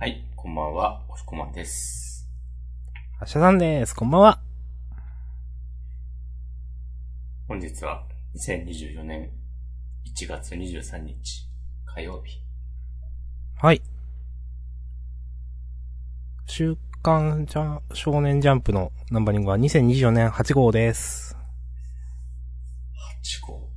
[0.00, 2.26] はい、こんばんは、おしこまんです。
[3.18, 3.94] あしゃさんです。
[3.94, 4.40] こんばんは。
[7.46, 8.02] 本日は
[8.34, 9.30] 2024年
[10.06, 11.46] 1月23日
[11.84, 12.40] 火曜日。
[13.60, 13.82] はい。
[16.46, 21.36] 週刊ジャ少年ジャンプのナンバリングは2024年8号です。
[23.44, 23.68] 8号。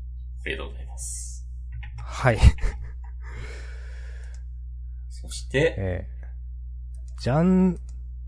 [0.45, 1.45] ありがとうございます。
[1.97, 2.39] はい。
[5.09, 6.12] そして、えー、
[7.23, 7.79] ジャン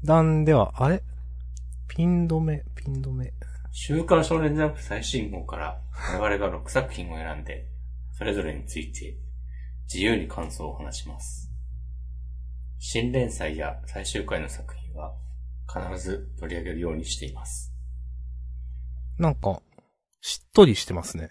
[0.05, 1.03] ダンでは、あれ？
[1.89, 3.33] ピン止め、ピン止め。
[3.73, 5.81] 週刊少年ジャンプ最新号から
[6.17, 7.67] 我々が6作品を選んで、
[8.13, 9.17] それぞれについて
[9.93, 11.51] 自由に感想を話します。
[12.79, 15.13] 新連載や最終回の作品は
[15.67, 17.73] 必ず取り上げるようにしています。
[19.17, 19.61] なんか、
[20.21, 21.27] しっとりしてますね。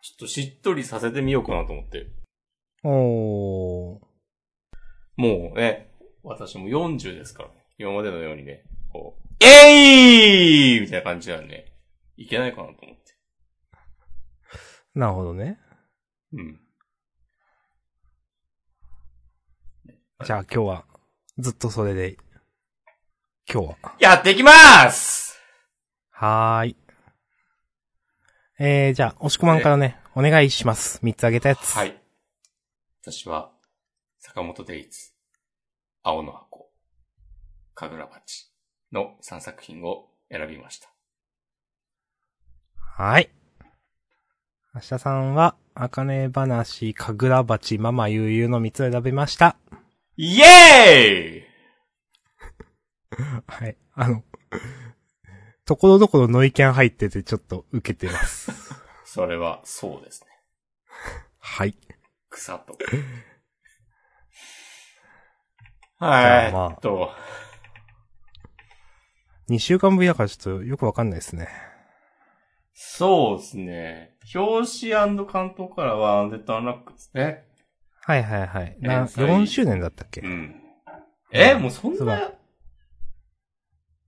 [0.00, 2.06] ちょっとしっとりさせてみようかなと思って。
[2.82, 4.00] おー。
[5.16, 5.90] もうね、
[6.24, 7.54] 私も40ですからね。
[7.78, 11.70] 今までのようにね、こう、えいーみたいな感じなんで、
[12.16, 13.02] いけないかなと思って。
[14.94, 15.58] なるほどね。
[16.32, 16.60] うん。
[20.24, 20.86] じゃあ今日は、
[21.36, 22.16] ずっとそれで、
[23.52, 23.94] 今日は。
[24.00, 25.38] やっていきます
[26.10, 26.76] はーい。
[28.58, 31.00] えー、じゃあ、押し込まんからね、お願いします。
[31.02, 31.74] 三つあげたやつ。
[31.74, 32.00] はい。
[33.02, 33.52] 私は、
[34.20, 35.13] 坂本デイツ、
[36.06, 36.70] 青の箱、
[37.74, 38.52] 神楽鉢
[38.92, 40.90] の3作品を選びました。
[42.76, 43.30] はい。
[44.74, 49.56] 明日さんは、あかね話、かぐらばち、ママゆうゆうの三つを選びました。
[50.18, 51.44] イエーイ
[53.48, 53.76] はい。
[53.94, 54.22] あの、
[55.64, 58.52] ところどころノイキャン入っててちょっと受けてます。
[59.06, 60.28] それは、そうですね。
[61.38, 61.74] はい。
[62.28, 62.76] 草と。
[66.04, 66.52] じはい。
[66.52, 67.10] まあと、
[69.48, 71.48] 2週間ぶりだからちょっとよくわかんないですね。
[72.72, 74.16] そうですね。
[74.34, 77.44] 表紙関東からはアンデッドアンラックですね。
[78.00, 78.76] はいはいはい。
[78.80, 80.60] な、連載4周年だったっけ、うん。
[81.30, 82.32] え、もうそんな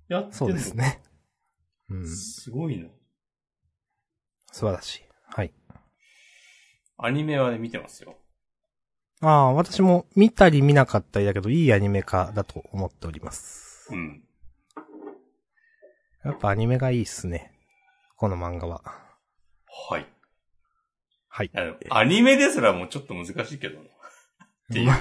[0.09, 0.75] やってそうです。
[0.75, 1.03] ね。
[1.89, 2.07] うん。
[2.07, 2.89] すごいな。
[4.53, 5.03] 素晴らしい。
[5.29, 5.53] はい。
[6.99, 8.17] アニメはね、見てますよ。
[9.23, 13.89] ああ、私も見たり見なかったりだけど、いいアニメ化だと思っております。
[13.91, 14.23] うん。
[16.25, 17.53] やっぱアニメがいいっすね。
[18.17, 18.83] この漫画は。
[19.91, 20.07] はい。
[21.29, 21.51] はい。
[21.91, 23.85] アニメですらもうちょっと難しいけどな。
[23.87, 23.89] っ
[24.73, 24.93] ていう。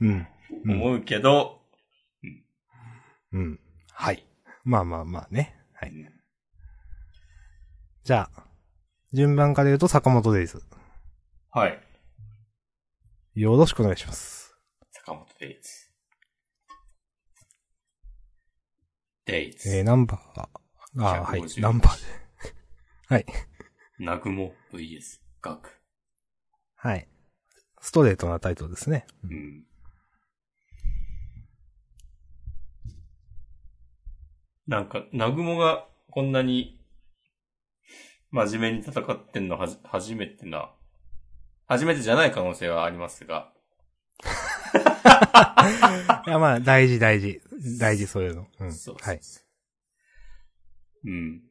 [0.00, 0.08] うん。
[0.08, 0.28] うん
[0.64, 0.82] うん。
[0.82, 1.60] 思うけど、
[3.32, 3.60] うん。
[3.92, 4.24] はい。
[4.64, 5.54] まあまあまあね。
[5.74, 5.92] はい。
[8.04, 8.44] じゃあ、
[9.12, 10.62] 順番から言うと坂本デイズ。
[11.50, 11.85] はい。
[13.36, 14.56] よろしくお願いします。
[14.92, 15.70] 坂本デイズ。
[19.26, 19.76] デイズ。
[19.76, 20.48] えー、ナンバーが、
[20.96, 21.40] あーはい。
[21.42, 22.54] 150ナンバーで。
[23.14, 23.26] はい。
[23.98, 25.68] ナグモ VS ガク。
[26.76, 27.06] はい。
[27.82, 29.06] ストレートなタイトルですね。
[29.24, 29.66] うん。
[34.66, 36.82] なんか、ナグモがこんなに
[38.30, 40.75] 真面目に戦ってんのはじ、初めてな。
[41.66, 43.52] 初めてじゃない可能性はありますが。
[46.26, 47.40] いや、まあ、大事大事。
[47.78, 48.46] 大事そういうの。
[48.60, 48.72] うん。
[48.72, 49.20] そうはい。
[51.04, 51.42] うん。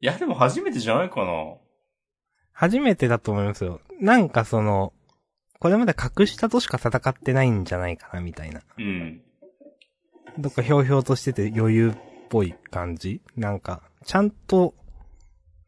[0.00, 1.56] いや、でも初めてじゃないかな。
[2.52, 3.80] 初めてだと思いますよ。
[4.00, 4.92] なんかその、
[5.58, 8.62] これまで格下としか戦ってないんじゃないかな、みたいな。
[8.78, 9.22] うん。
[10.38, 11.94] どっかひょうひょうとしてて余裕っ
[12.28, 14.74] ぽい感じなんか、ちゃんと、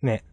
[0.02, 0.24] ね、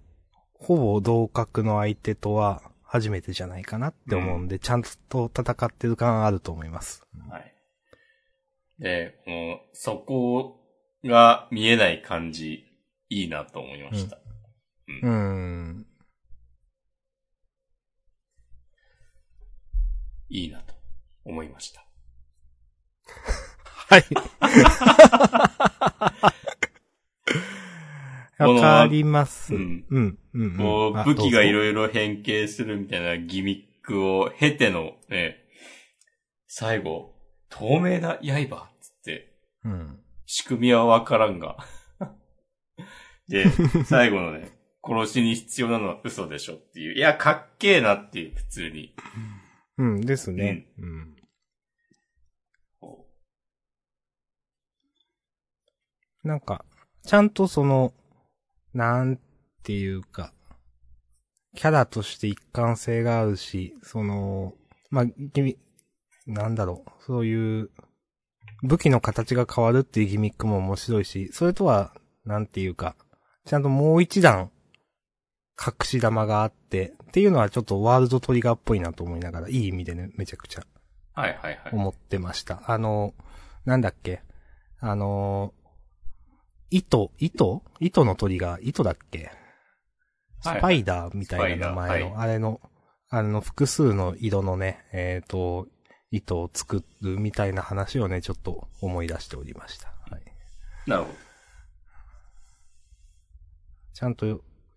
[0.53, 2.61] ほぼ同格の相手とは
[2.94, 7.04] 初めてじゃないかなって思うんで、ちゃんと戦ってる感あると思います。
[7.28, 7.56] はい。
[8.78, 10.59] で、この、そこ
[11.03, 12.66] が見えない感じ、
[13.09, 14.20] いいなと思いました。
[15.02, 15.88] うーん。
[20.30, 20.76] いいなと
[21.26, 21.84] 思いました。
[23.90, 24.03] はい。
[28.40, 29.53] わかります。
[29.53, 29.85] ううんん。
[29.90, 30.18] うん。
[30.34, 30.58] うん。
[30.58, 35.44] こう、あ武器がいろいろ変形するみたいなギミックを経てのね、
[36.47, 37.14] 最後、
[37.50, 40.00] 透明な刃つって、うん。
[40.26, 41.58] 仕組みはわからんが。
[43.28, 43.46] で、
[43.85, 44.52] 最後のね、
[44.84, 46.96] 殺しに必要なのは嘘でしょっていう。
[46.96, 48.96] いや、かっけえなっていう、普通に。
[49.78, 50.68] うんですね。
[50.78, 51.16] うん。
[52.79, 53.08] こ
[56.24, 56.66] なんか、
[57.06, 57.94] ちゃんとその、
[58.73, 59.20] なん
[59.64, 60.34] ていうか、
[61.55, 64.53] キャラとして一貫性があるし、その、
[64.90, 65.58] まあ、ギミ
[66.25, 67.70] なんだろう、そういう、
[68.64, 71.93] 武器の形が変わるっていうギミックも面白いし、それとは、
[72.25, 72.96] なんていうか、
[73.46, 74.52] ちゃんともう一段、
[75.59, 80.64] 隠し玉があって、っていうのはちょっとワールドトリガーっぽいなと思いながら、いい意味でね、めちゃくちゃ
[81.14, 81.73] はいはいはい。
[81.73, 82.64] 思ってました。
[82.66, 83.14] あの、
[83.66, 84.23] なんだっけ
[84.79, 85.53] あの、
[86.75, 87.61] 糸、糸？
[87.79, 89.31] 糸の鳥が、糸だっけ？
[90.41, 92.59] スはいパイダーみたいな名前の、あれの、
[93.09, 95.67] あの、複数の色のね、えっ、と、
[96.09, 99.93] 糸を作るみたいな話をね、ちょっと思い出しておりました。
[100.09, 100.23] はい。
[100.87, 101.16] なるほど。
[103.93, 104.26] ちゃんと、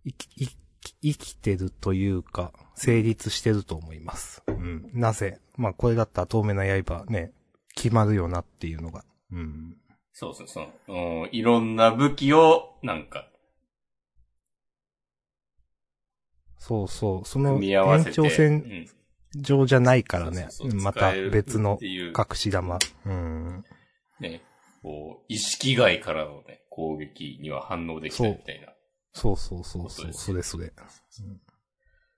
[0.04, 0.56] 生き、生き
[1.02, 4.42] 生きてるというか、成立してると思います。
[4.46, 4.90] うん。
[4.92, 5.40] なぜ？
[5.56, 7.32] まあ、これだったら透明な刃ね、
[7.74, 9.02] 決まるよなっていうのが。
[9.32, 9.78] うん。
[10.18, 10.70] そうそうそう。
[10.88, 13.28] うんいろんな武器を、なんか、
[16.56, 17.28] そうそう。
[17.28, 18.10] その組み合わせて。
[18.10, 18.88] 延長線
[19.34, 20.70] 上じゃないからねそうそう。
[20.70, 22.78] そうまた別の隠し玉。
[23.04, 23.62] うん。
[24.18, 24.40] ね、
[24.82, 28.68] こう、意識外からのね、攻撃には反応できないみたいな。
[29.12, 30.12] そうそうそうそう。
[30.14, 30.72] そうですそれそれ。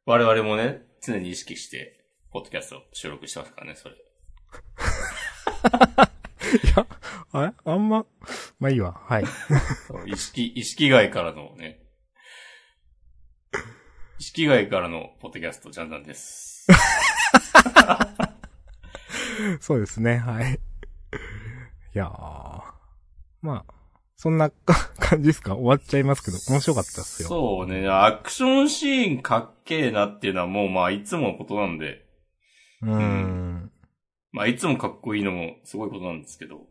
[0.06, 3.96] 我々もね、常に意識して、ポッドキャストを収録してますからね、それ。
[6.64, 6.86] いや、
[7.32, 7.52] あれ？
[7.64, 8.06] あんま、
[8.58, 9.00] まあいいわ。
[9.04, 9.24] はい。
[10.06, 11.80] 意識、意識外からのね、
[14.18, 16.66] 意識外からのポッドキャスト、ジャンダンです。
[19.60, 20.16] そうですね。
[20.16, 20.54] はい。
[20.54, 20.58] い
[21.92, 22.62] やー。
[23.40, 23.74] まあ、
[24.16, 24.50] そんな
[24.98, 25.54] 感じですか？
[25.54, 27.28] 終わっちゃいますけど、面白かったっすよ。
[27.28, 32.06] そうね、アクションシーンかっけえなっていうのはもうまあいつものことなんで、
[32.82, 33.70] うーん。
[34.32, 36.66] まあいつもかっこいいのもすごいことなんですけど。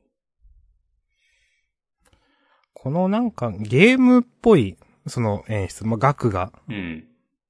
[2.87, 7.05] このなんかゲームっぽい、その演出、まあ、額がうん。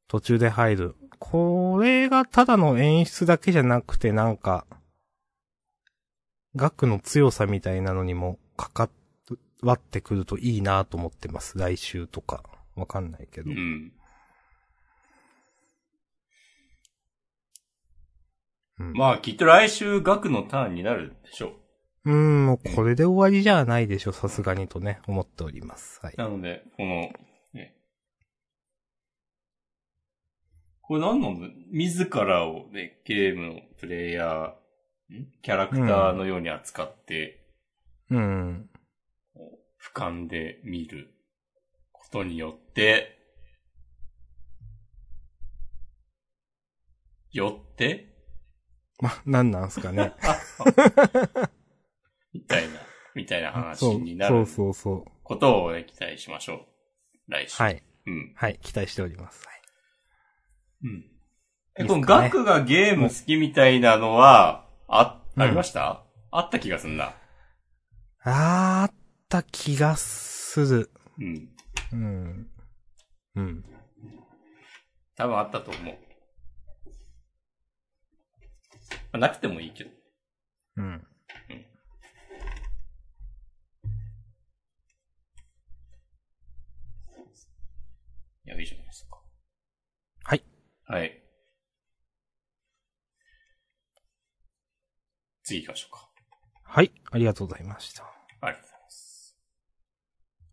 [0.07, 0.95] 途中で入る。
[1.19, 4.65] これがただの演出だけじゃなくてなんか、
[6.55, 8.89] 額の強さみたいなのにも関
[9.61, 11.59] わってくるといいなと思ってます。
[11.59, 12.43] 来週とか。
[12.75, 13.51] わかんないけど。
[13.51, 13.91] うん。
[18.79, 21.66] うんまあきっと来週額のターンになるでしょう。
[22.07, 25.99] うーん、もうこれで終わりじゃないでしょ、さすがにとね、思っております。
[26.01, 26.13] はい。
[26.15, 27.11] なので、この、
[27.53, 27.75] ね。
[30.81, 31.35] これ何なの
[31.69, 35.27] 自らをね、ゲームのプレイヤー、ん？
[35.41, 37.45] キャラクターのように扱って、
[38.09, 38.69] うん。
[39.77, 41.13] 俯瞰で見る
[41.91, 43.17] ことによって、
[47.33, 48.15] よって？
[49.01, 50.13] ま、なんなんすかね。
[52.37, 52.79] みたいな、
[53.15, 55.11] みたいな話になるそうそうそう。
[55.23, 56.67] ことをね、期待しましょ
[57.27, 57.31] う。
[57.31, 57.61] 来週。
[57.61, 57.83] はい。
[58.05, 58.33] うん。
[58.35, 59.45] はい、期待しております。
[59.47, 59.61] はい。
[60.83, 60.99] うん。
[60.99, 61.03] い
[61.79, 67.13] え、このガクがゲーム好きみたいなのは、あ、うんありました、あった気がすんな。
[68.23, 68.31] あー
[68.81, 68.91] あっ
[69.29, 70.91] た気がする。
[71.19, 71.49] うん。
[71.91, 72.51] うん。
[73.35, 73.65] うん。
[75.15, 75.97] 多分あったと思う。
[79.11, 79.89] まあなくてもいいけど。
[80.77, 81.07] うん。
[88.47, 89.21] いや、いいじゃないですか。
[90.23, 90.43] はい。
[90.85, 91.21] はい。
[95.43, 96.09] 次行きましょうか。
[96.63, 98.03] はい、ありがとうございました。
[98.03, 98.07] あ
[98.49, 99.37] りがとうございます。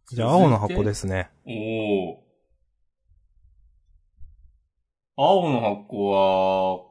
[0.08, 1.30] じゃあ、青の箱ですね。
[1.46, 2.24] おー。
[5.16, 6.90] 青の箱は、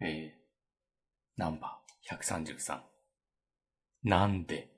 [0.00, 0.40] えー、
[1.36, 2.80] ナンバー133。
[4.04, 4.70] なんで？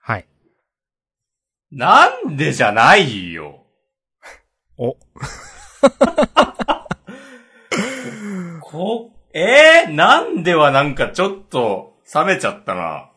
[0.00, 0.26] はい。
[1.72, 3.64] なんでじゃないよ。
[4.76, 4.98] お。
[8.60, 13.10] こ、えー、なんではなんかちょっと冷めちゃったな。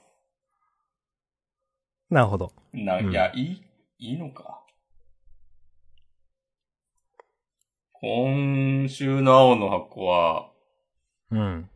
[2.09, 2.53] なるほど。
[2.71, 3.61] な、うんいや、いい、
[3.99, 4.63] いいのか。
[7.91, 10.49] 今週の青の箱は、
[11.29, 11.69] うん。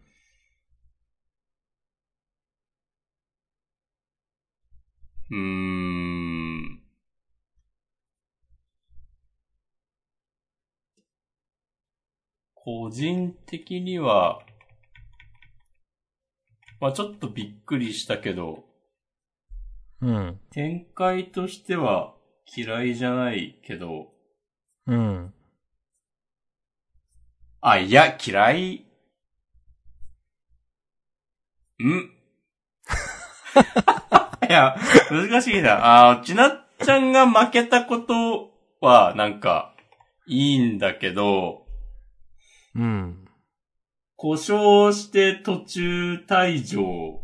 [5.31, 6.18] うーん。
[12.71, 14.43] 個人的には、
[16.79, 18.63] まあちょっとびっくりしたけど、
[20.01, 20.39] うん。
[20.51, 22.13] 展開としては
[22.55, 24.11] 嫌いじゃないけど、
[24.85, 25.33] うん。
[27.61, 28.85] あ、いや、嫌い？
[31.81, 31.89] ん
[34.47, 34.75] いや、
[35.09, 36.11] 難しいな。
[36.11, 39.73] あちなっちゃんが負けたことは、なんか、
[40.27, 41.58] いいんだけど、
[42.75, 43.25] うん。
[44.15, 47.21] 故障して途中退場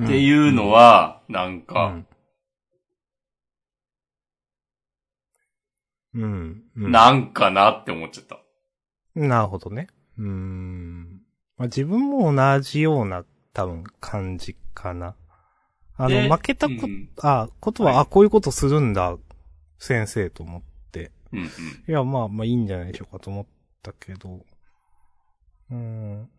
[0.00, 2.06] っていうのは、なんうか、ん、
[6.14, 6.62] うん。
[6.76, 6.90] うん。
[6.90, 8.38] なんかなって思っちゃった。
[9.14, 9.88] なるほどね。
[10.18, 11.20] うーん。
[11.56, 15.14] まあ、自分も同じような、多分、感じかな。
[15.96, 19.16] あでの、負けたこ、うんあ、ことは、はいあ、こういうことするんだ、
[19.82, 20.62] 先生と思っ
[20.92, 21.10] て。
[21.32, 21.46] うんうん。
[21.46, 21.50] い
[21.88, 23.46] や、まあ、まあ、いいんじゃないでしょうかと思っ
[23.82, 24.46] たけど。
[25.70, 26.30] うーん。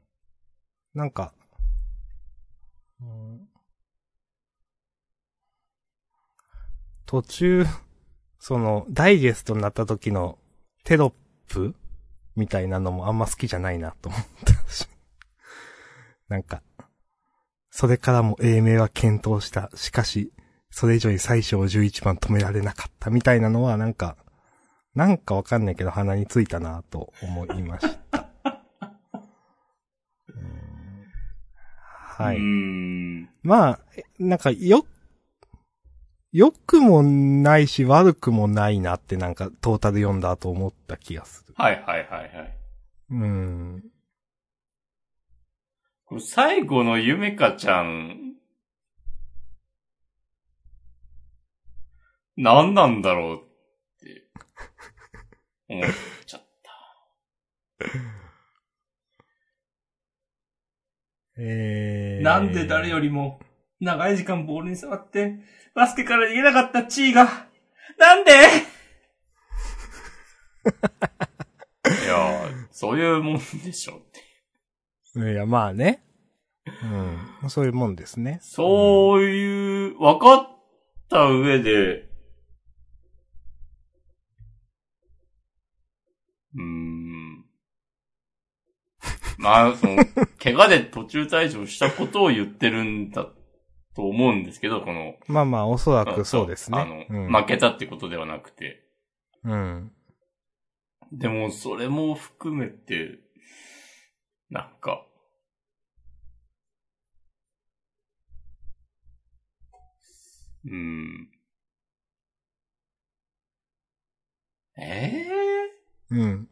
[0.93, 1.33] なんか、
[3.01, 3.49] うん
[7.05, 7.65] 途中、
[8.39, 10.39] その、ダイジェストになった時の
[10.85, 11.13] テロッ
[11.53, 11.75] プ
[12.37, 14.87] みたいなのもあんま好きじゃないなと思ったし。
[16.29, 16.63] なんか、
[17.69, 19.69] それからも英明は検討した。
[19.75, 20.31] しかし、
[20.73, 24.17] それ以上に最小11番止められなかったみたいなのはなんか、
[24.95, 28.27] なんかわかんないけど鼻についたなと思いました。
[32.15, 32.39] はい。
[32.39, 33.29] ん。
[33.43, 34.87] まあ、えなんかよ、
[36.31, 41.53] 良くもないし悪くもないなってなんかトータル読んだと思った気がする。
[41.55, 42.57] はいはいはいはい。
[43.11, 43.83] うーん。
[46.19, 48.33] 最後のゆめかちゃん、
[52.37, 53.39] 何なんだろうっ
[53.99, 54.27] て、
[55.69, 55.85] 思っ
[56.25, 56.71] ちゃった。
[61.37, 63.39] えー、なんで誰よりも
[63.79, 65.39] 長い時間ボールに触って、
[65.75, 67.47] バスケから逃げなかったチーが、
[67.97, 68.31] なんで？
[68.33, 68.35] い
[72.07, 74.21] やー、そういうもんでしょって。
[75.31, 76.03] いや、まあね。
[77.41, 77.49] うん。
[77.49, 78.39] そういうもんですね。
[78.41, 80.47] そういう、分かっ
[81.09, 82.09] た上で、
[89.43, 89.97] まあ、その、
[90.41, 93.27] 怪我で途中退場したことを言ってるんだ
[93.93, 96.79] と思うんですけど、この、まあまあ、おそらくそうですね。
[96.79, 98.85] あの、うん、負けたってことではなくて。
[99.43, 99.91] うん。
[101.11, 103.19] でも、それも含めて、
[104.49, 105.05] なんか、
[110.65, 111.29] うーん。
[114.77, 116.49] ええうん。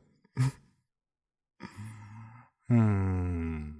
[2.71, 3.75] うーん。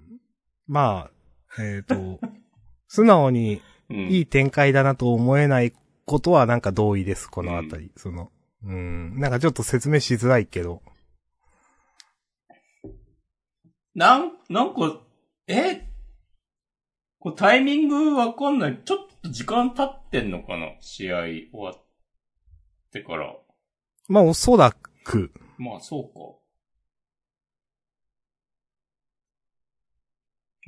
[0.67, 1.09] ま
[1.57, 2.19] あ、えっ、と、
[2.87, 3.97] 素直にうん。
[4.09, 5.73] いい展開だなと思えない
[6.05, 7.91] ことはなんか同意です、このあたり。
[7.97, 8.31] その、
[8.63, 9.19] うん。
[9.19, 10.81] なんかちょっと説明しづらいけど。
[13.93, 15.01] なん、なんか、
[15.47, 15.87] え？
[17.19, 18.81] これタイミングわかんない。
[18.85, 20.67] ちょっと時間経ってんのかな？
[20.79, 21.85] 試合終わっ
[22.91, 23.35] てから。
[24.07, 24.71] まあおそら
[25.03, 26.40] く、まあ、そうか。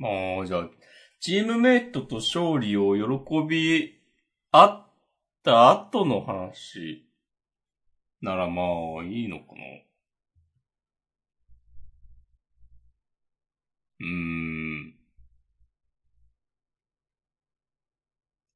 [0.04, 0.68] まあ、じゃあ、
[1.18, 3.98] チームメイトと勝利を喜び
[4.52, 4.92] あっ
[5.42, 7.08] た後の話
[8.20, 8.62] ならま
[9.00, 9.62] あ、いいのかな。
[14.00, 14.94] うーん。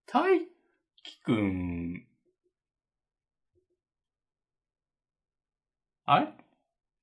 [0.07, 0.47] 大輝
[1.25, 2.07] くん、
[6.05, 6.29] あれ？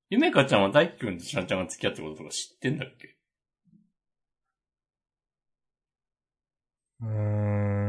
[0.09, 3.14] ゆめかちゃんは大輝くんとしなちゃんが付き合ってこととか知ってんだっけ？
[7.05, 7.85] うーん。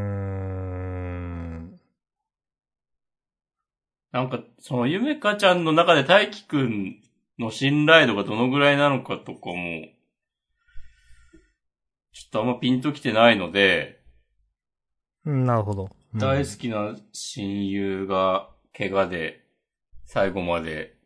[4.13, 7.03] なんか、そのゆめかちゃんの中で大輝くん
[7.39, 9.87] の信頼度がどのぐらいなのかとかも、
[12.13, 14.01] ちょっとあんまピンときてないので、
[15.25, 15.91] うんなるほど。
[16.15, 19.45] うん大好きな親友が怪我で
[20.07, 20.97] 最後まで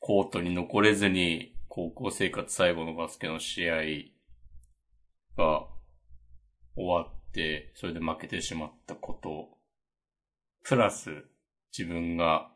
[0.00, 3.76] コートに残れずに高校生活最後のバスケの試合
[5.36, 5.66] が
[6.80, 9.48] 終わって、それで負けてしまったこと、
[10.62, 11.24] プラス
[11.76, 12.50] 自分が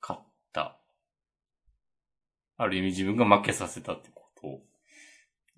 [0.00, 0.78] 勝った。
[2.56, 4.60] ある意味自分が負けさせたってことを、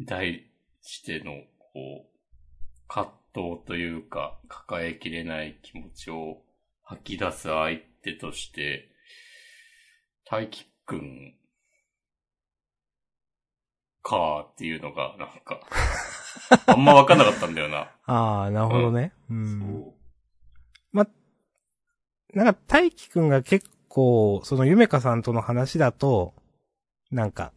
[0.01, 0.51] 題
[0.83, 2.15] しての、こう、
[2.87, 6.43] 葛藤というか、抱えきれない気持ちを
[6.83, 8.91] 吐き出す相手として、
[10.25, 11.35] 大輝くん、
[14.03, 15.61] かーっていうのが、なんか、
[16.67, 17.91] あんまわかんなかったんだよな。
[18.07, 19.13] ああ、なるほどね。
[19.31, 19.61] うん。
[19.61, 19.95] そう
[22.35, 26.35] なんか、大輝くんが結構、そのゆめかさんとの話だと、
[27.13, 27.53] なんか、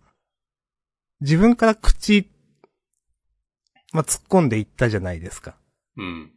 [1.19, 2.29] 自分から口、
[3.91, 5.57] まあ、突っ込んでいったじゃないですか。
[5.97, 6.31] うん。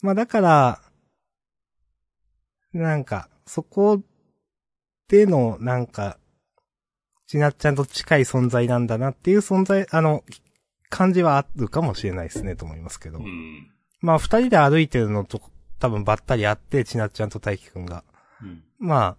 [0.00, 0.80] まあ、だから、
[2.72, 4.00] なんか、そこ
[5.08, 6.18] での、なんか、
[7.26, 10.24] ちなっちゃんと近い存在なんだなっていう存在、あの、
[10.90, 13.18] 感じはあるかもしれないですね、と思いますけど。
[13.18, 13.70] うん。
[14.00, 15.40] まあ、二人で歩いてるのと、
[15.78, 18.04] 多分ばったり会って、ちなっちゃんと大輝くんが。
[18.42, 18.62] うん。
[18.78, 19.16] まあ、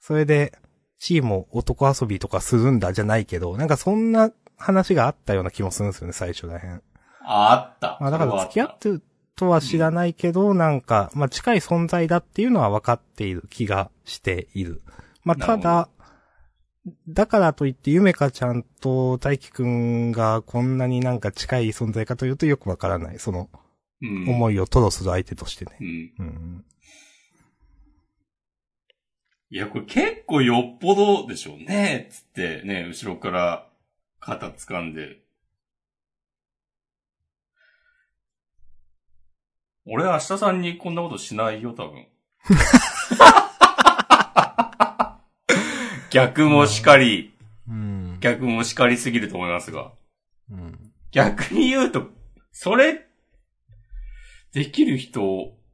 [0.00, 0.52] それで、
[0.98, 6.82] チーム男遊びとかするんだじゃないけど、なんかそんな話があったような気もするんですよね、最初らへん。
[7.24, 7.98] あ、あった。
[8.00, 9.02] まあだから付き合ってる
[9.36, 14.82] とは知らないけど、なんか、まあ近い存在だっていうのは分かっている気がしている。
[15.24, 15.88] まあたなだ、
[17.08, 23.18] だからといって、ゆめかちゃんと大輝くんがこんなになんか近い存在かというとよくわからない。
[23.18, 23.48] その、
[24.00, 24.28] うん。
[24.28, 25.84] 思いを吐露する相手としてねう。
[25.84, 26.12] ん。
[26.18, 26.64] うん。
[29.50, 32.08] いや、これ結構よっぽどでしょうね。
[32.10, 33.66] つってね、後ろから
[34.20, 35.22] 肩掴んで。
[39.86, 42.06] 俺は明日さんにこんなことしないよ、多分。
[46.10, 47.34] 逆もしかり、
[47.68, 48.18] うん。
[48.20, 49.92] 逆もしかりすぎると思いますが。
[50.50, 50.92] うん。
[51.12, 52.08] 逆に言うと、
[52.52, 53.06] それ、
[54.52, 55.22] できる人、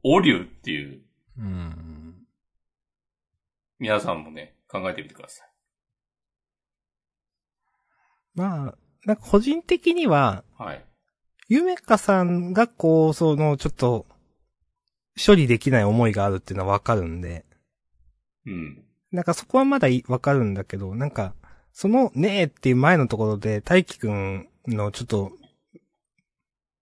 [0.03, 1.01] おりゅうっていう、
[1.37, 2.25] うん。
[3.79, 5.49] 皆さんもね、考えてみてください。
[8.35, 10.85] まあ、なんか個人的には、はい。
[11.47, 14.05] ゆめかさんがこう、その、ちょっと、
[15.25, 17.45] 処理できない思いがあるっていうのはわかるんで、
[18.45, 18.84] うん。
[19.15, 21.33] なんかそこはまだいわかるんだけど、なんか、
[21.73, 25.31] そのねえっていう前のところで、大輝くんのちょっと、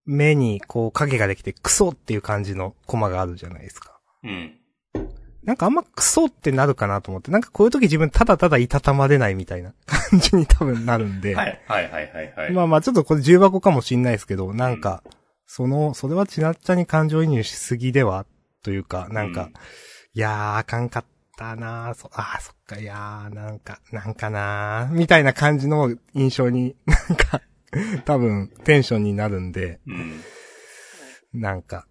[0.06, 3.98] 目にこう影ができてクソっていう感じのコマがあるじゃないですか。
[4.22, 4.58] うん。
[5.44, 11.34] なんかあんまクソってなるかなと思って、なんかこういう時自分ただただいたたまれないみたいな感じに多分なるんで。
[11.36, 12.52] はい、はい、はい、はい、はい。
[12.52, 15.02] まあまあちょっとこれ重箱かもしんないですけど、なんか、
[15.46, 18.26] その、それはちなっちゃんに感情移入しすぎでは
[18.62, 19.50] というか、なんか、
[20.14, 21.04] いやー、あかんかっ
[21.36, 27.40] たなー、そ、あー、そっか、いやー、なんか、なんかなー、みたいな感じの印象に、 なんか、
[28.04, 30.20] 多分、テンションになるんで、うん。
[31.32, 31.86] なんか、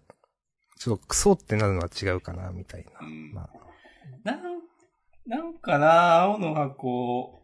[0.78, 3.06] ちょっとクソってなるのは違うかな、みたいな。
[3.06, 3.32] うん。
[3.32, 3.50] まあ、
[4.22, 4.40] なん、
[5.26, 7.42] なんかな、青の箱。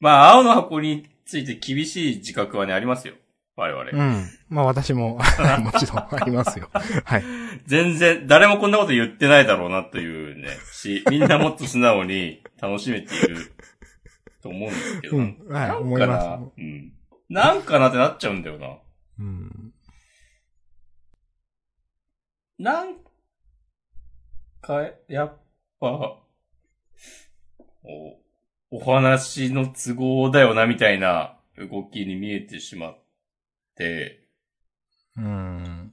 [0.00, 3.14] まあ、青の箱について厳しい自覚はね、ありますよ。
[3.56, 3.90] 我々。
[3.90, 4.28] うん。
[4.50, 5.18] まあ私も、
[5.60, 6.68] もちろんありますよ。
[7.04, 7.24] はい。
[7.66, 13.54] 全然、誰もこんなこと言ってないだろうなというね、し、みんなもっと素直に楽しめている
[14.42, 15.16] と思うんですけど。
[15.16, 15.38] うん。
[15.48, 16.92] はい、思いまかな、うん。
[17.30, 18.66] なんかなってなっちゃうんだよな。
[18.68, 19.22] す。
[19.22, 19.72] うん。
[22.58, 22.96] なん
[24.60, 25.38] か、やっ
[25.80, 25.88] ぱ、
[27.82, 28.18] お、
[28.70, 33.05] お話の都合だよな、みたいな動きに見えてしまって、
[33.84, 35.92] うん。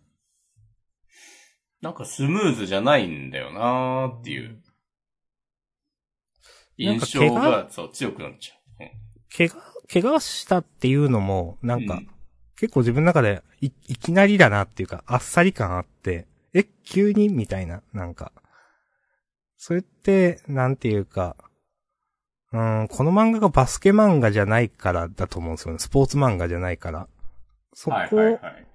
[1.82, 4.62] なんかスムーズじゃないんだよなっていう、
[6.78, 8.58] 印象が、そう、強くなっちゃう。
[9.36, 12.10] 怪我、怪我したっていうのも、なんか、うん
[12.56, 17.28] 結構自分の中でい、いきなりだなっていうか、あっさり感あって、え、急に？
[17.28, 18.32] みたいな、なんか。
[19.58, 21.36] それって、なんていうか、
[22.54, 25.80] うん、この漫画がバスケ漫画じゃないからだと思うんですよね。
[25.80, 27.10] スポーツ漫画じゃないから。
[27.74, 28.68] そこ、はいはいはい。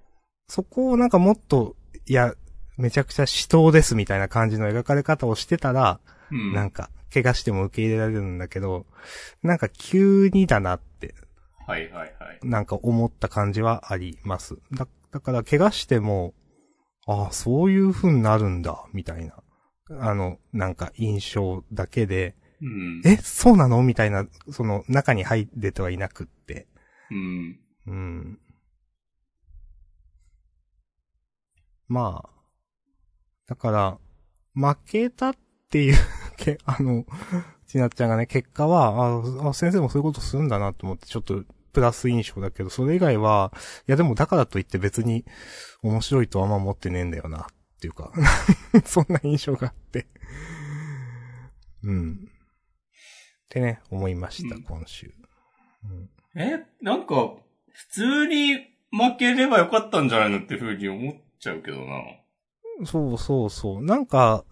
[0.47, 2.33] そこをなんかもっと、いや、
[2.77, 5.99] めちゃくちゃ死闘ですみたいな感じの描かれ方をしてたら、
[6.31, 6.53] うん。
[6.53, 8.85] なんか、怪我しても受け入れられるんだけど、
[9.41, 11.15] なんか急にだなって、
[11.65, 12.39] はいはいはい。
[12.43, 14.57] なんか思った感じはあります。
[14.71, 16.33] だ、だから怪我しても、
[17.07, 19.35] ああ、そういう風になるんだ、みたいな。
[19.99, 23.01] あの、なんか印象だけで、うん。
[23.05, 23.81] え、そうなの？
[23.83, 26.67] みたいな、その中に入れてはいなくって。
[27.09, 27.59] うん。
[27.87, 28.39] うん。
[31.89, 32.29] まあ。
[33.47, 33.97] だから、
[34.53, 35.35] 負けたっ
[35.69, 35.97] ていう
[36.37, 37.05] け、あの、
[37.67, 43.51] ちなっちゃんがね、結果は、ああ、先生もそういうことするんだなと思って、ちょっと、プラス印象だけど、それ以外は、
[43.87, 45.25] いやでもだからといって別に、
[45.83, 48.11] 面白いとはあんま思ってねえんだよな、っていうか、
[48.85, 50.07] そんな印象があって。
[51.83, 52.29] うん。
[52.29, 52.31] っ
[53.49, 55.13] てね、思いました、うん今週。
[55.83, 57.28] うんえ、なんか、
[59.19, 62.01] ければよかったんじゃないのって風に思っちゃうけどな。
[62.85, 63.83] そうそうそう。
[63.83, 64.45] なんか、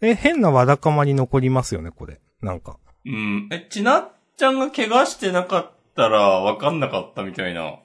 [0.00, 2.20] え、変なわだかまに残りますよね、これ。
[2.42, 2.78] なんか。
[3.06, 3.48] うん。
[3.50, 7.62] え、ちなっちゃんが怪我してなかったらわかんなかったみたいな。
[7.70, 7.80] い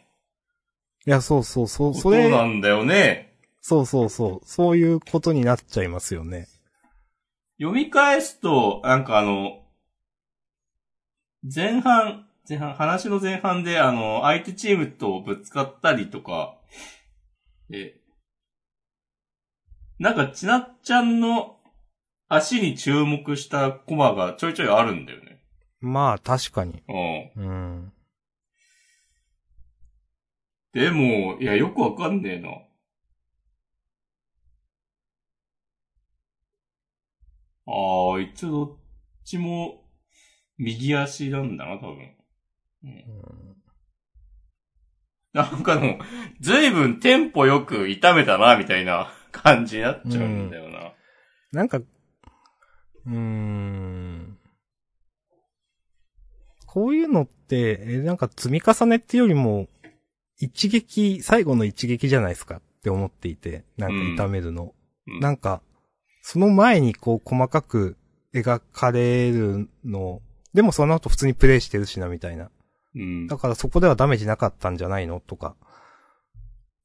[1.06, 1.93] や、そうそうそう。
[1.93, 3.36] そそうれ、なんだよね。
[3.62, 4.48] そうそうそう。
[4.48, 6.48] そういうことになっちゃいますよね。
[7.60, 9.63] 読み返すと、なんかあの、
[11.43, 16.58] 前半、前半、話の前半であの、相手チームとぶつかったりとか、
[17.71, 17.95] え、
[19.97, 21.58] なんかちなっちゃんの
[22.27, 25.41] 足に注目したコマがちょいちょいあるんだよね。
[25.79, 26.84] まあ、確かに。
[26.89, 27.32] うん。
[27.36, 27.93] うん。
[30.73, 32.49] でも、いや、よくわかんねえな。
[37.65, 38.77] ああ、いつどっ
[39.23, 39.86] ちも
[40.58, 42.22] 右足なんだな、多分。
[42.84, 43.56] うん、
[45.34, 46.00] なんかでも、
[46.41, 50.93] ずいぶんテンポよく痛めたな、みたいな感じになっちゃうんだよな。
[51.52, 54.38] なんか、うーん。
[56.65, 59.67] こういうのって、え、なんか積み重ねってよりも、
[60.39, 64.63] 一撃、最後の一撃じゃないですかって思っていて、なんか痛めるの。
[64.63, 65.62] うんなんか、
[66.22, 67.98] その前にこう細かく
[68.34, 70.22] 描かれるの、
[70.54, 72.50] でもその後普通にプレイしてるしなみたいな。
[72.95, 75.19] うんだからそこではダメージなかったんじゃないの？
[75.19, 75.56] とか、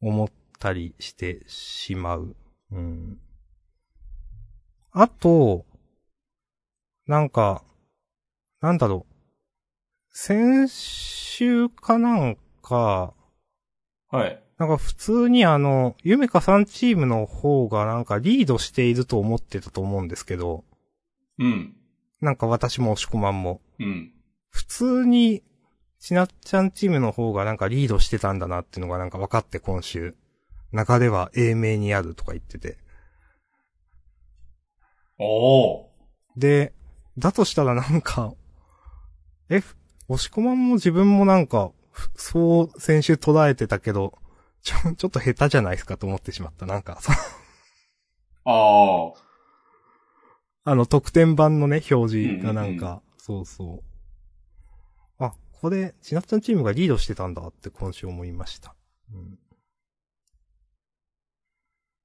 [0.01, 2.37] 思ったりしてしまう。
[2.73, 3.19] うん。
[4.93, 5.67] あと、
[7.07, 7.63] なんか、
[8.61, 9.15] なんだろう。
[10.11, 13.15] 先週かなんか、
[14.11, 14.43] はい。
[14.59, 20.65] なんか普通にあの、ゆめかさんチームの方がなんかリードしていると思ってたと思うんですけど、
[21.39, 21.77] うん。
[22.21, 23.61] なんか私も押し込まんも。
[23.79, 24.13] うん。
[24.51, 25.45] 普通に、
[26.01, 30.17] ちなっちゃんチームの方がなんかリードしてたんだなっていうのがなんか分かって今週。
[30.73, 32.77] 流れは英明にあるとか言ってて。
[35.19, 35.87] おー。
[36.37, 36.73] で、
[37.17, 38.35] だとしたらなんか、
[39.49, 39.63] え、
[40.09, 44.15] 押し込まんも自分もなんか、ふそう先週捉えてたけど、
[44.63, 46.67] ちょ、ちょっと下手じゃないですかと思ってしまった。
[46.67, 47.13] なんか、そ
[48.45, 49.25] ああ。
[50.71, 53.88] あの、特典版のね、表示がなんか、そうそう。
[55.59, 58.75] あ、これ、ちなっちゃんチームがリードしてたんだって今週思いました。
[59.13, 59.39] うん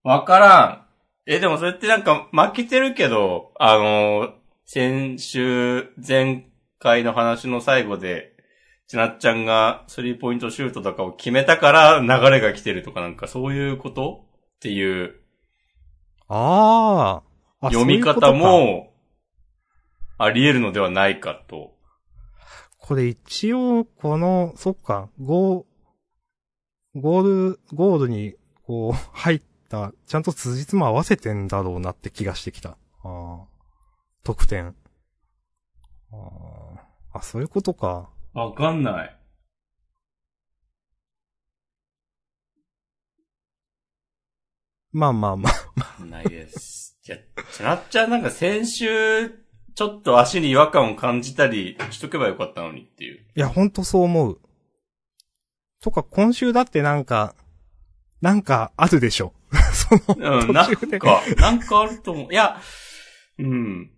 [0.06, 0.86] わからん。
[1.26, 4.34] え、でもそれってなんか負けてるけど、あの、
[4.66, 6.48] 先週、前
[6.80, 8.36] 回の話の最後で、
[8.88, 14.26] ちなっちゃんがスリーポイントシュートとかを決めたから流れが来てるとかなんかそういうこと？
[14.58, 15.16] っていう
[16.28, 17.72] あーあ。
[17.72, 18.94] 読み方も
[20.18, 21.73] あり得るのではないかと。
[22.86, 32.72] これ一応、この、そっか、ゴー、ゴール、ゴールに、こう、入った、ちゃんと辻褄合わせてんだろうなって気がしてきた。
[32.72, 33.46] ああ。
[34.26, 34.76] 得点。
[36.12, 36.16] あ
[37.14, 37.20] あ。
[37.20, 38.10] あ、そういうことか。
[38.34, 39.18] わかんない。
[44.92, 46.04] まあまあまあ。
[46.04, 47.00] ないです。
[47.08, 47.18] いや、
[47.54, 49.43] ちなっちゃんなんか先週、
[49.76, 53.26] ちょっと足に違和感を感じたりしとけばよかったのにっていう。
[53.36, 54.40] いや、ほんとそう思う。
[55.82, 57.36] とか、今週だってなんか、
[58.22, 59.34] なんかあるでしょ。
[59.74, 62.32] その、うん、なんか、なんかあると思う。
[62.32, 62.62] いや、
[63.40, 63.92] うん。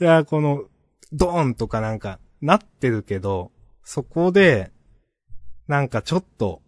[0.00, 0.64] いや、この、
[1.12, 4.70] ドーンとかなんか、なってるけど、そこで、
[5.68, 6.62] なんかちょっと、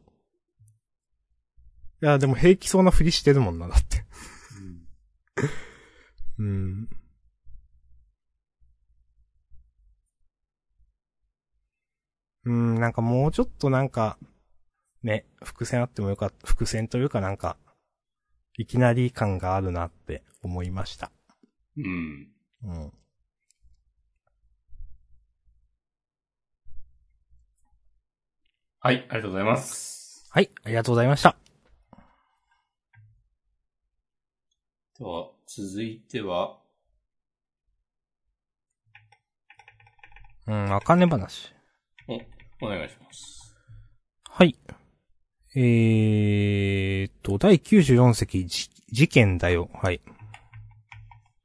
[2.03, 4.05] いや、でも平気そうなふりしてるもんな、だって。
[6.39, 6.47] うん。
[6.47, 6.53] う
[6.83, 6.89] ん、
[12.49, 14.19] なんかもうちょっとなんか、
[15.03, 17.57] ね、伏線あってもよかった、伏線というかなんか、
[18.57, 21.11] いきなり感があるなって思いました。
[21.77, 22.29] うん。
[22.65, 22.93] うん。
[28.81, 30.29] はい、ありがとうございます。
[30.31, 31.37] はい、ありがとうございました。
[34.99, 36.59] では、続いては、
[40.47, 41.55] うん、あかね話。
[42.61, 43.57] お願いします。
[44.29, 44.57] はい。
[45.55, 49.71] えーっと、第94席、じ事件だよ。
[49.75, 50.01] はい。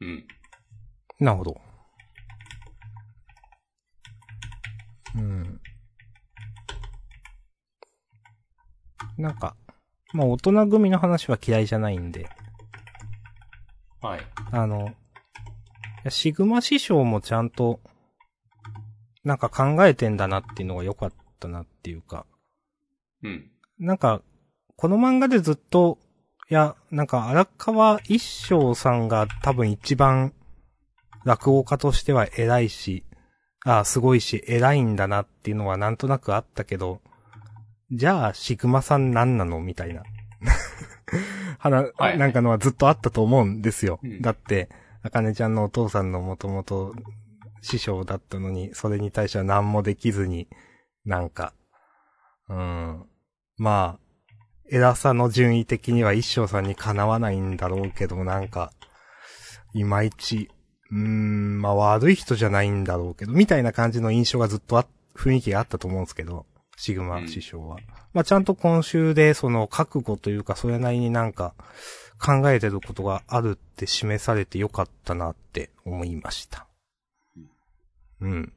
[0.01, 0.25] うん。
[1.19, 1.61] なるほど。
[5.15, 5.61] うん。
[9.17, 9.55] なんか、
[10.13, 12.27] まあ大人組の話は嫌いじゃないんで、
[14.01, 14.19] はい。
[14.51, 14.93] あの、
[16.09, 17.79] シグマ師匠もちゃんと、
[19.23, 22.25] なんか考えてんだなっていうのが良かったなっていうか、
[23.23, 23.49] うん。
[23.79, 24.21] なんか、
[24.75, 25.97] この漫画でずっと、
[26.49, 30.33] いや、なんか荒川一生さんが多分一番
[31.23, 33.05] 落語家としては偉いし、
[33.65, 37.01] ああ、すごいし、偉いんだなっていうのはなんとなくあったけど、
[37.91, 40.03] じゃあ、シグマさん何なのみたいな。
[41.59, 43.99] はな、はいなんかのはずっとあったと思うんですよ。
[44.03, 44.69] うんだって、
[45.01, 46.93] あかねちゃんのお父さんのもともと
[47.63, 50.47] 師匠だったのに、それに対しては何もできずに、
[51.05, 51.53] なんか、
[52.49, 53.05] うん。
[53.57, 53.99] まあ、
[54.69, 58.71] 偉さの順位的には一生さんにかなわないんだろうけど、なんか、
[59.73, 60.49] いまいち、
[60.91, 66.45] うーん、まあ悪い人じゃないんだろうけど、みたいな感じの印象がずっとあ、雰囲気があったと思うんですけど、
[66.75, 67.77] シグマ師匠は。
[68.13, 71.53] まあちゃんと今週でその覚悟というか、それなりになんか
[72.19, 76.67] 考えてることがあるって示されてよかったなって思いました。
[78.23, 78.53] うん。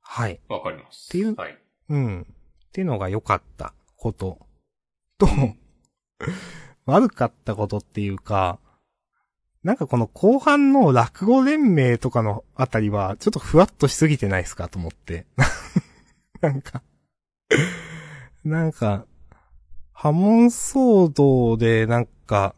[0.00, 0.40] はい。
[0.48, 1.08] わかります。
[1.08, 1.58] っていうはい。
[1.90, 2.22] うん。
[2.22, 2.24] っ
[2.72, 4.38] ていうのが良かったこと
[5.18, 5.28] と、
[6.86, 8.58] 悪かったことっていうか、
[9.62, 15.26] なんかこの後半の落語連盟とかのあたりは、ちょっとふわっとしすぎてないですかと思って。
[16.40, 16.82] なんか、
[18.44, 19.04] なんか、
[19.92, 22.54] 波紋騒動でなんか、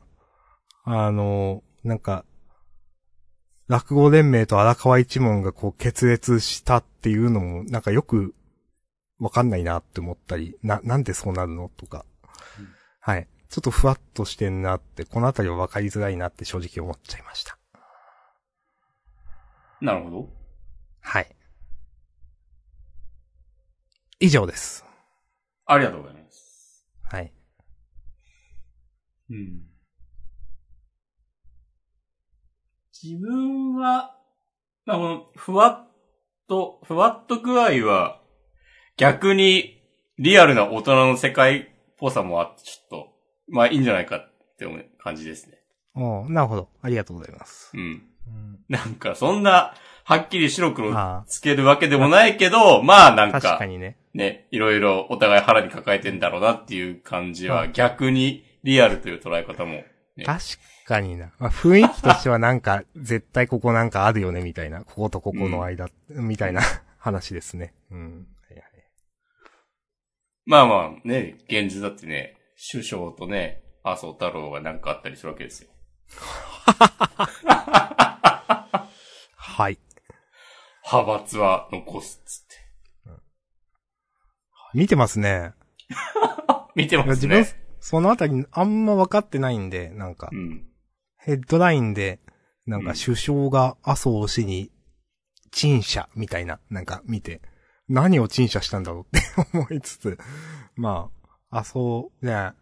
[0.85, 2.25] あの、なんか、
[3.68, 8.35] 落語連盟と荒川一門がこう決裂したっていうのも、なんかよく
[9.18, 12.05] わかんないなって思ったり、な、なんでそうなるのとか。
[12.59, 12.68] うん
[13.05, 13.27] はい。
[13.48, 17.59] ちょっとふわっとしてんなって、このあたりはわかりづらいなって正直思っちゃいました。
[19.81, 20.29] なるほど。
[21.01, 21.37] はい。
[24.20, 24.85] 以上です。
[25.66, 26.87] ありがとうございます。
[27.03, 27.33] はい。
[29.31, 29.71] うん。
[33.03, 34.17] 自分は、
[34.87, 35.88] まあ、この、ふわっ
[36.49, 38.21] と、ふわっと具合は、
[38.97, 39.81] 逆に、
[40.19, 41.65] リアルな大人の世界っ
[41.99, 43.09] ぽさもあって、ちょっと、
[43.49, 45.59] まあいいんじゃないかって思う感じですね。
[45.95, 46.69] おーなるほど。
[46.81, 47.71] ありがとうございます。
[47.75, 47.81] うん。
[47.81, 53.97] うん、なんか、そんな、はっきり白黒あつけるわけでもないけど、まあなんあ、か、確かにね。
[54.15, 59.83] ね、いろいろお互い腹に抱えてんだろうなっていう感じは、うん逆にリアルという捉え方も、
[60.16, 60.40] ね確
[60.87, 61.33] かにな。
[61.38, 64.85] まあ、雰囲気としてはなんか、絶対ここなんかあるよね、みたいな。
[64.85, 66.61] こことここの間、みたいな
[66.98, 67.75] 話ですね。
[67.90, 68.27] うん。
[68.48, 68.62] はいはい
[70.44, 72.37] まあまあね、現実だってね、
[72.70, 75.70] 首相とね、麻生太郎がなんかあったりするわけですよ。
[79.37, 79.79] はい。
[80.85, 82.62] 派閥は残すっつって。
[84.75, 85.53] 見てますね。
[86.75, 90.64] 見てますいや自分ね。、そのあたりあんま分かってないんで、なんかう、ん。
[91.18, 92.21] ヘッドラインで、
[92.64, 94.71] なんかうん首相が麻生氏に
[95.51, 97.42] 陳謝みたいな、なんか見て、
[97.88, 99.27] 何を陳謝したんだろうって
[99.59, 100.16] 思いつつ、
[100.77, 101.11] ま
[101.51, 102.53] あ、麻生、ね、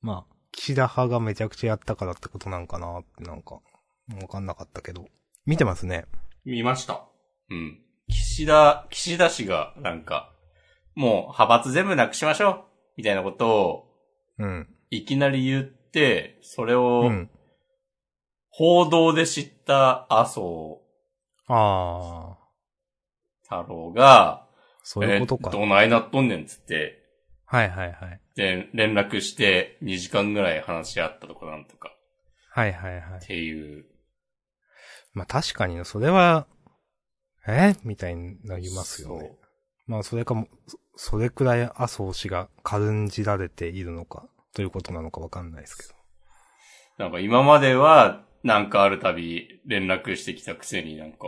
[0.00, 3.60] まあ、岸田派がめちゃくちゃやったからってことなんかなってなんか、
[4.22, 5.06] わかんなかったけど。
[5.44, 6.06] 見てますね。
[6.46, 7.06] 見ました。
[7.50, 7.82] うん。
[8.08, 10.32] 岸田、岸田氏がなんか、
[10.94, 12.64] もう派閥全部なくしましょう
[12.96, 13.85] みたいなことを
[14.38, 14.74] うん。
[14.90, 17.30] いきなり言って、それうをん。
[18.50, 20.80] 報道で知った麻生
[21.48, 22.38] ああ、
[23.42, 24.46] 太郎が、
[24.82, 25.50] そういうことか。
[25.52, 27.02] えーどないなっとんねんっつって、
[27.44, 28.20] はいはいはい。
[28.34, 31.94] で、連絡して2時間ぐらい話し合ったとかなんとか
[32.50, 33.26] はいはいはいっ。
[33.26, 33.84] ていう。
[35.12, 36.46] まあ確かにね、それは、
[37.46, 39.36] えみたいになりますよね。
[39.86, 40.48] まあそれかも、
[40.96, 45.90] そそれくらい麻生氏が軽んじられているのか、ということなのかわかんないですけど。
[46.98, 51.18] なんか今までは、なんかあるたび連絡してきたくせになんか、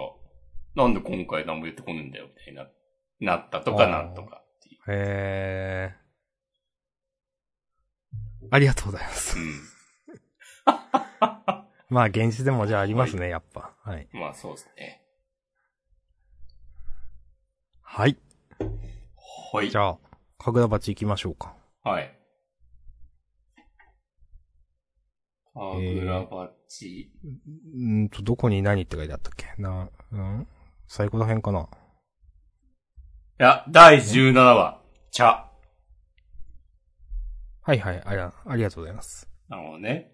[0.74, 2.68] なんで今回何も言ってこねえんだよ、みたいな、
[3.20, 4.80] なったとかなんとかっていう。
[4.88, 6.08] へー。
[8.50, 9.36] ありがとうございます。
[11.90, 13.74] まあ現実でもじゃあありますね、やっぱ。
[13.82, 14.08] はい。
[14.12, 14.20] うん。
[14.20, 15.02] まあそうですね。
[17.82, 18.16] はい。
[19.50, 19.78] はいじ。
[19.78, 19.98] ゃあ、
[20.38, 21.56] かぐら鉢行きましょうか。
[21.82, 22.14] はい。
[25.54, 27.10] かぐらばち。
[27.24, 29.46] うーんと、どこに何って書いてあったっけ？
[29.56, 30.46] な、うん？
[30.86, 31.60] 最後ら辺かな？
[31.60, 31.66] い
[33.38, 35.50] や、第17話、茶。
[37.62, 39.28] はいはい、ありゃありがとうございます。
[39.48, 40.12] なるほどね。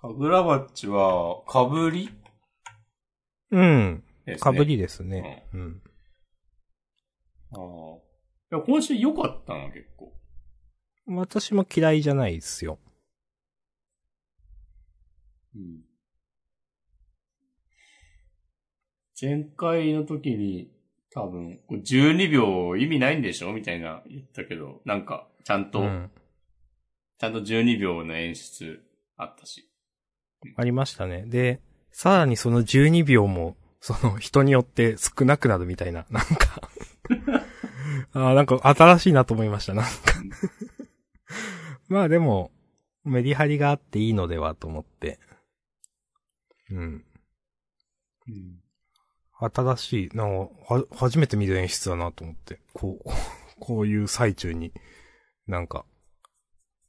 [0.00, 2.10] かぐらばっちは、かぶり？
[3.50, 4.04] うん。
[4.26, 4.36] ね。
[4.36, 5.46] かぶりですね。
[5.54, 5.82] うん。
[7.52, 7.96] ああ。
[8.50, 10.12] いや、今週良かったな、結構。
[11.06, 12.78] 私も嫌いじゃないですよ。
[15.54, 15.84] うん。
[19.20, 20.70] 前回の時に、
[21.10, 23.52] 多分、これ12秒意味ないんでしょ？
[23.52, 26.10] みたいな言ったけど、なんか、ちゃんと、うん。
[27.18, 29.68] ちゃんと12秒の演出あったし。
[30.56, 31.24] ありましたね。
[31.26, 31.60] で、
[31.98, 36.70] さらにその12秒も、その人によって少なくなるみたいな、なんか
[38.14, 39.90] あーなんか新しいなと思いました、なんか
[41.90, 42.52] まあでも、
[43.02, 45.18] メリハリがあっていいのではと思って。
[46.70, 47.04] うん。
[48.28, 48.62] うん。
[49.40, 52.60] 新しい、なんか、は、初めて見る演出だなと思って。
[52.74, 53.10] こう、
[53.58, 54.72] こういう最中に、
[55.48, 55.84] なんか、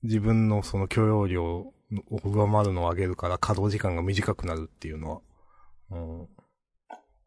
[0.03, 1.73] 自分のその許容量
[2.09, 5.21] を上回るのを上げるから稼働時間が短くなるっていうのは。
[5.91, 6.27] うん、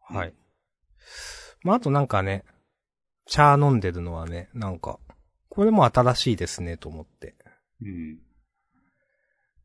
[0.00, 0.34] はい。
[1.62, 2.44] まあ、あとなんかね、
[3.26, 4.98] 茶飲んでるのはね、なんか、
[5.48, 7.34] これも新しいですね、と思って。
[7.80, 8.18] うん。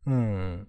[0.06, 0.68] うん。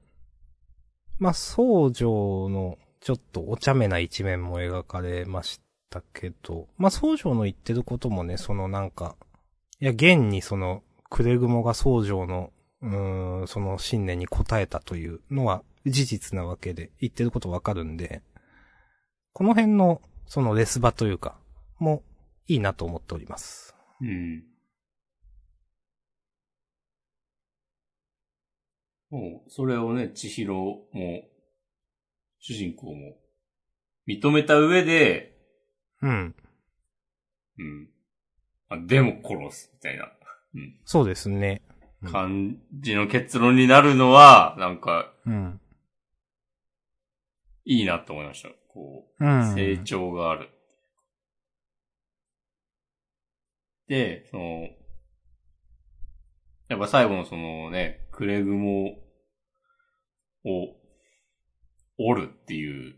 [1.19, 5.61] まあ、宗女のちょっとお茶目な一面も描かれまし
[5.91, 9.17] たけど、まあ、宗女の言ってることもね、そのなんか、
[9.81, 18.23] いや、現にその、クレグモが宗女の、うーん、その信念に応えたというのは事実なわけで、言ってることわかるんで、
[19.33, 21.38] この辺の、そのレスバというか、
[21.79, 22.03] も
[22.47, 23.75] いいなと思っております。
[24.01, 24.45] うん。
[29.11, 30.85] もう、それをね、千尋も、
[32.41, 33.17] 主人公も、
[34.07, 35.37] 認めた上で、
[36.03, 36.35] うん。
[37.59, 37.88] うん。
[38.69, 40.12] あでも殺す、みたいな、
[40.55, 40.81] うん。
[40.85, 41.62] そうですね。
[42.03, 45.61] うん感じの結論になるのは、なんか、うん。
[47.65, 48.51] いいなと思いました。
[48.69, 49.55] こう、うん。
[49.55, 50.49] 成長がある。
[53.89, 54.69] で、その、
[56.69, 58.91] やっぱ最後のそのね、クレグモ
[60.45, 60.77] を
[61.99, 62.95] 折るっていう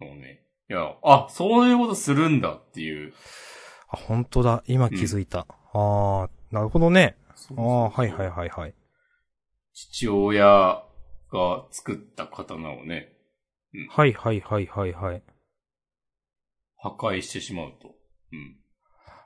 [0.00, 3.12] のをね、いや、あ、そういうことするんだっていう。
[3.88, 4.62] あ、本当だ。
[4.66, 5.46] 今気づいた。
[5.72, 7.16] ああ、なるほどね。
[7.56, 8.74] ああ、はいはいはいはい。
[9.72, 10.84] 父親
[11.32, 13.08] が作った刀をね、
[13.90, 15.22] はいはいはいはいはい。
[16.76, 17.94] 破壊してしまうと。
[18.32, 18.58] うん。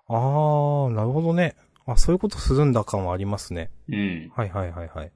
[0.08, 1.56] ああ、なるほどね。
[1.84, 3.70] あ、そういうことするんだ感はありますね。
[3.88, 4.32] うん。
[4.36, 5.12] はいはいはいはい。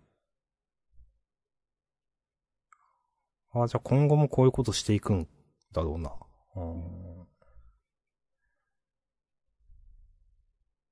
[3.52, 5.28] ああ、じゃあ今後もこういうことしていくん
[5.72, 6.12] だろうな。
[6.56, 7.09] うん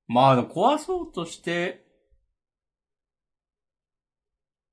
[0.08, 1.84] まあ、でも壊そうとして、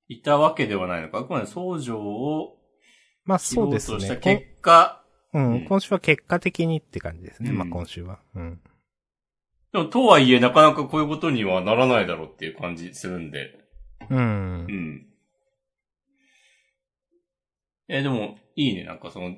[0.08, 1.19] いたわけではないのか。
[1.19, 2.58] あくまで宗女を
[3.26, 4.19] まあそうですうとしたね。
[4.19, 7.50] 結果、こんううんん、今週は結果的にって感じですね。
[7.50, 8.19] うんまあ今週は。
[8.36, 8.62] うん。
[9.74, 13.60] でもとはいえなかなかこういうことにはならないだろうっていう感じするんで。
[14.10, 14.71] うんう。
[14.71, 15.08] ん。
[17.88, 18.84] え、でも、いいね。
[18.84, 19.36] なんかその、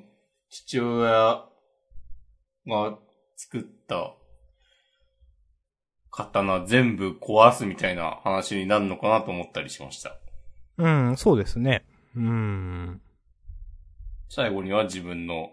[0.48, 1.44] 父親
[2.66, 2.98] が
[3.36, 4.14] 作った
[6.24, 10.18] 刀全部壊すみたいな話になるのかなと思ったりしました。
[10.76, 11.84] うん、そうですね。
[12.16, 13.00] うん。
[14.28, 15.50] 最後には自分の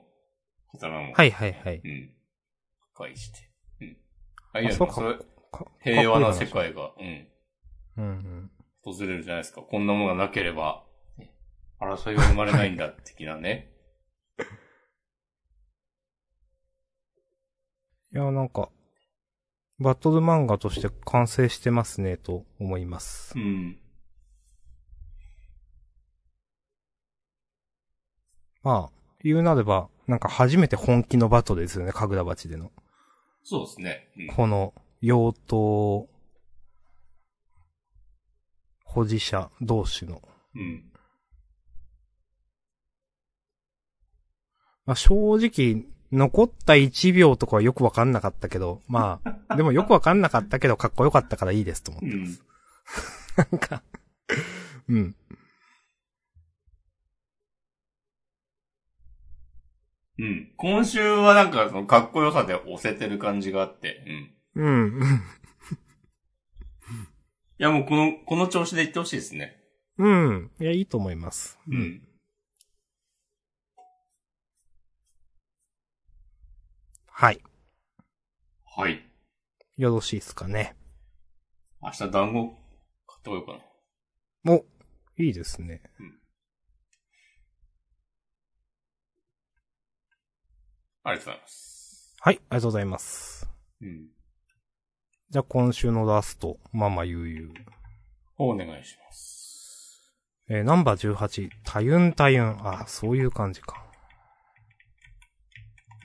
[0.74, 1.82] 刀も、はいはいはい。
[1.84, 2.10] うん。
[2.96, 3.50] 破壊して。
[3.82, 3.98] うん。
[4.54, 6.48] あ、いや、あそうかそれ、か平和な世。
[6.48, 7.28] 界が、うん、
[7.98, 8.52] うんうん。
[8.84, 9.62] 訪れるじゃないですか。
[9.62, 10.84] こんなものがなければ、
[11.18, 11.32] ね
[11.80, 13.72] 争いは生まれないんだ、的なね。
[18.14, 18.70] いや、なんか、
[19.78, 23.42] バトル漫画として完成してますね、と思いますう。
[23.42, 23.78] ん。
[28.64, 28.92] まあ、
[29.24, 32.72] 言うなれば、なんか初めて本気のバトルですよね、神楽鉢での。
[33.44, 34.10] そうですね。
[34.18, 34.28] うん。
[34.28, 36.08] この、妖刀、
[38.86, 40.22] 保持者同士の。
[40.56, 40.92] うん。
[44.86, 52.08] まあ、正直、残った1秒とかはよくわかんなかったけど、まあ、でもよくわかんなかったけど、かっこよかったからいいですと思って。
[52.08, 52.38] うん。
[53.52, 53.84] なんか、
[54.90, 55.16] うん。
[60.18, 60.52] うん。
[60.56, 64.64] 今週はなんかそのかっこよさで押せてる感じがあって、うん。
[64.64, 65.00] いうん。
[65.00, 65.22] うん
[67.58, 69.58] やもうこの、この調子でいってほしいですね。
[69.98, 70.52] うん。
[70.60, 71.58] いや、いいと思います。
[71.68, 71.76] う。
[71.76, 72.05] ん。
[77.18, 77.42] はい。
[78.66, 79.10] はい。
[79.78, 80.76] よろしいですかね。
[81.82, 82.50] 明日団子
[83.08, 83.54] 買ってこようか
[84.44, 84.54] な。
[84.54, 84.66] お、
[85.16, 85.82] いいですね。
[91.04, 92.16] ありがとうございます。
[92.20, 93.50] はい、ありがとうございます。
[93.82, 94.08] うん。
[95.30, 97.54] じゃあ今週のラスト、ママゆうゆう。
[98.38, 100.14] お願いします。
[100.50, 102.58] えーナンバー18、たゆんたゆん。
[102.68, 103.86] あ、そういう感じか。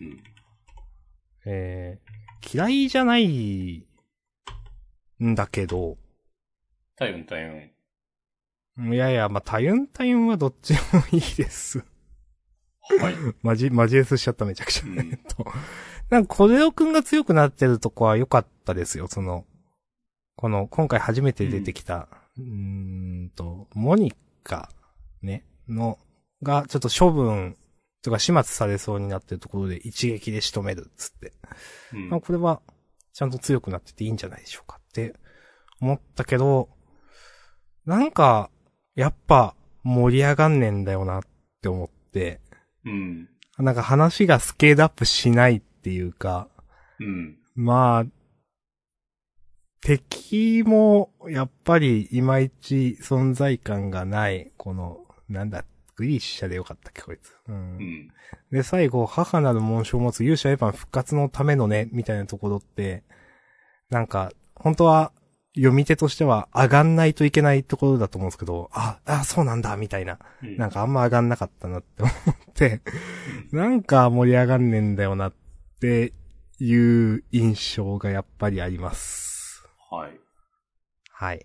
[0.00, 0.39] うん。
[1.44, 3.86] えー、嫌いじゃない、
[5.22, 5.98] んだけど、
[6.96, 7.70] 体温体
[8.78, 8.92] 温。
[8.94, 11.84] いやいや、まあ、たゆんたゆんはどっちでもいいです。
[12.98, 13.14] はい。
[13.42, 14.84] マジ、マジレスしちゃっためちゃくちゃ。
[15.34, 15.46] と、
[16.08, 19.44] なんか、小レオくんが強くなってるとこは良かったですよ、その、
[20.36, 24.12] この、今回初めて出てきた、うーんと、モニ
[24.42, 24.70] カ、
[25.22, 25.98] ね、の、
[26.42, 27.56] が、ちょっと処分
[28.02, 31.32] とか始末されそうになってるところで一撃で仕留めるっつって。
[31.92, 32.60] うんまあこれは、
[33.12, 35.14] ちゃんと強くなってていいんじゃないでしょうかって
[35.80, 36.68] 思ったけど、
[37.84, 38.50] なんか、
[38.94, 41.22] やっぱ盛り上がんねえんだよなっ
[41.60, 42.40] て思って、
[42.84, 43.28] うん。
[43.58, 46.48] なんか話がスケールアップしないっていうか、
[46.98, 47.38] うん。
[47.54, 48.06] まあ、
[49.82, 55.64] 敵も、やっぱり、いまいち存在感がない、この、なんだ、
[56.00, 57.36] グリーシャでよかったっけ、こいつ。
[57.46, 58.08] うんうん。
[58.50, 63.04] で、最後、母なる紋章を持つ勇者エヴァン復活のためのね、みたいなところって、
[63.90, 65.12] なんか、本当は、
[65.56, 70.18] 読み手としては上がんないといけないところだと思うんですけど、あ、あ、そうなんだ、みたいな。
[70.42, 72.14] うんなんかあんま上がんなかったなって思っ
[72.54, 72.80] て、
[73.52, 75.34] なんか盛り上がんねえんだよなっ
[75.80, 76.14] て
[76.60, 79.66] いう印象がやっぱりあります。
[79.90, 80.18] はい。
[81.10, 81.36] はい。
[81.36, 81.40] っ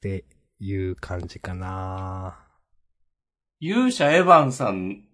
[0.00, 0.24] て
[0.60, 2.38] いう感じかな
[3.60, 5.04] 勇者エヴァンさん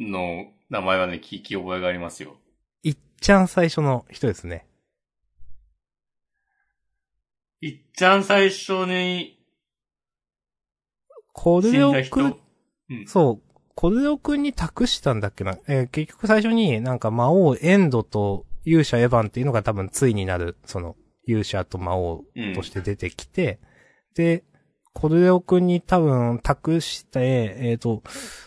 [0.00, 2.36] の名前はね、聞き覚えがありますよ。
[2.82, 4.66] いっちゃん最初の人ですね。
[7.60, 9.38] いっちゃん最初に
[11.32, 12.38] コル死んだレオくん人。
[12.90, 13.06] うん。
[13.06, 15.58] そう、コルレオくんに託したんだっけな。
[15.68, 20.96] えー結局最初になんか魔王エンドと勇者エヴァンっていうのが多分ついになる、その
[21.26, 23.60] 勇者と魔王うんとして出てきて、
[24.14, 24.44] で、
[24.94, 28.02] コルレオくんに多分託して、えっ、と、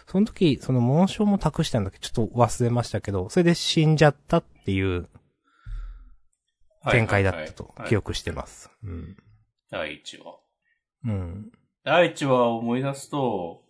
[0.08, 2.00] その時、その紋章も託したんだっけ？
[2.00, 5.10] ちょっと忘れましたけど、それで死んじゃったっていう
[6.92, 8.70] 展開だったと記憶してます。
[8.84, 9.18] うん。
[9.72, 10.40] 第1話。
[11.06, 11.52] うん。
[11.84, 13.64] 第1話を思い出すと、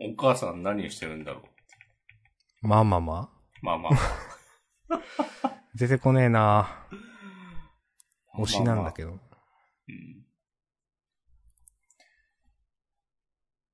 [0.00, 1.42] うん、お母さん何してるんだろ
[2.62, 2.68] う？
[2.68, 3.28] まあまあまあ。
[3.62, 3.92] まあまあ。
[5.74, 6.86] 出てこねえな
[8.38, 9.10] 推しなんだけど。
[9.12, 9.18] ど。
[9.88, 10.24] うん。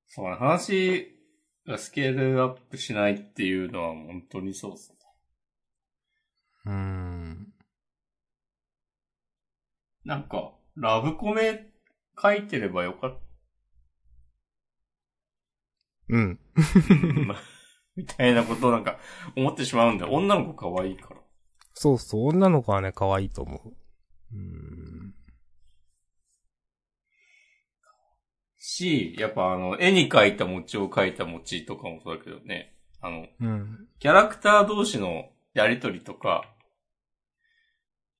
[0.07, 1.17] そうね、話
[1.67, 4.97] がスケールアップしないっていうのは本当にそうですね。
[6.67, 7.53] うーん。
[10.05, 11.73] なんか、ラブコメ
[12.21, 13.19] 書いてればよかっ
[16.09, 16.41] うん。
[16.57, 17.37] た。
[17.97, 18.99] みたいなことをなんか
[19.37, 21.21] 思ってしまうんで、女の子可愛いから。
[21.75, 23.69] そうそう、女の子はね、可愛いと思う。
[23.69, 24.80] うーん。
[28.61, 32.77] し、やっぱあの、絵に描いた餅を描いた餅とかもそうだけどね。
[33.01, 33.89] あの、うん。
[33.99, 36.45] キャラクター同士のやりとりとか、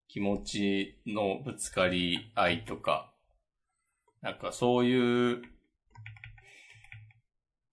[0.09, 3.13] 気持ちのぶつかり合いとか、
[4.23, 5.43] なんかそういう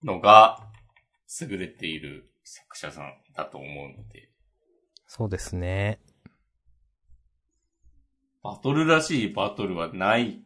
[0.04, 0.68] のが
[1.40, 4.30] 優れている作者さんだと思うので、
[5.06, 6.00] そうですね。
[8.42, 10.42] バトルらしいバトルはない、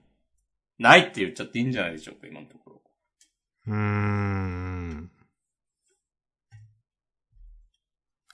[0.82, 2.82] ないって言っちゃっていいんじゃないでしょうか、今のところ。
[3.68, 5.10] うーん。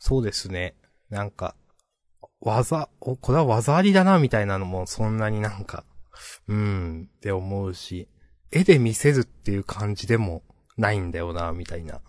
[0.00, 0.74] そうですね。
[1.10, 1.54] なんか、
[2.40, 5.84] 技、お、これは技ありだな、みたいなのもそんなになんか、
[6.48, 8.08] うーん、って思うし、
[8.50, 10.42] 絵で見せるっていう感じでも
[10.78, 11.96] ないんだよな、みたいな。
[11.96, 12.00] い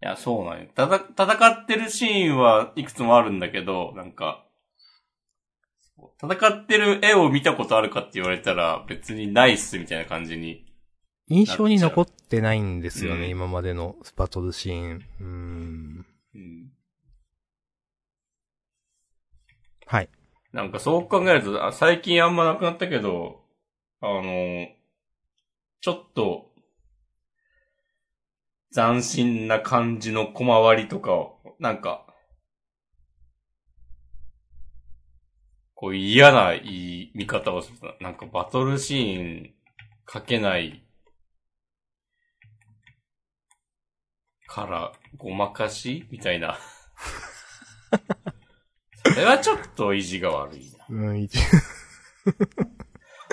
[0.00, 0.68] や、そうなんよ。
[0.74, 4.47] ただ、戦ってるシーンはいくつもあるんだけど、なんか、
[6.22, 10.64] 戦ってる絵を見たことあるかって言われたら別にないっすみたいな感じに。
[11.28, 15.04] 印象に残ってないんですよね、うん今までのバトルシーン。
[15.20, 16.06] うーん。
[16.34, 16.72] うん、
[19.86, 20.08] はい。
[20.52, 23.42] なんかそう考えると、あ最近あんまなくなったけど、
[24.00, 24.68] あの、
[25.80, 26.48] ちょっと、
[28.74, 32.07] 斬新な感じの小回りとかを、なんか、
[35.80, 39.50] こう嫌な言い見方をすると、なんかバトルシーン
[40.12, 40.82] 書けない
[44.48, 46.58] からごまかしみたいな。
[49.06, 50.84] それはちょっと意地が悪いな。
[50.90, 51.38] うん、一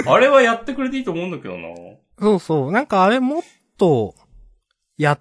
[0.05, 1.69] あれはやってくれていいと思うんだけどな。
[2.19, 2.71] そうそう。
[2.71, 3.41] なんかあれもっ
[3.75, 4.13] と、
[4.99, 5.19] やっ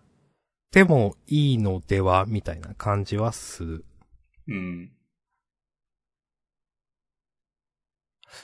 [0.70, 3.86] てもいいのでは、みたいな感じはする。
[4.46, 4.93] うん。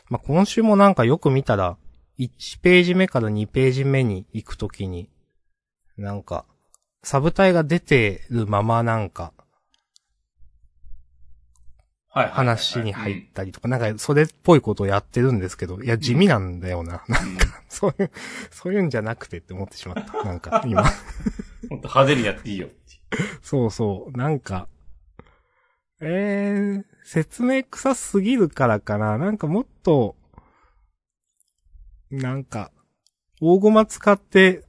[0.09, 1.77] まあ、今週もなんかよく見たら、
[2.19, 5.09] 1ページ目から2ページ目に行くときに、
[5.97, 6.45] なんか、
[7.03, 9.33] サブタイが出てるままなんか、
[12.13, 12.29] はい。
[12.29, 17.05] 話に入ったりとか、なんかそれっぽいことをやってるんですけど、いや、地味なんだよな。
[17.09, 18.11] なんか、そういう、
[18.51, 20.13] そういうんじゃなくてって思ってしまった。
[20.25, 20.83] なんか、今。
[21.69, 22.69] ほんと派手にやっていいよ。
[23.43, 24.19] そうそう。
[24.19, 24.67] なんか、
[26.01, 29.19] えー、説明臭すぎるからかな。
[29.19, 30.17] なんかもっと、
[32.11, 32.73] なんか、
[33.41, 34.65] 大駒使って、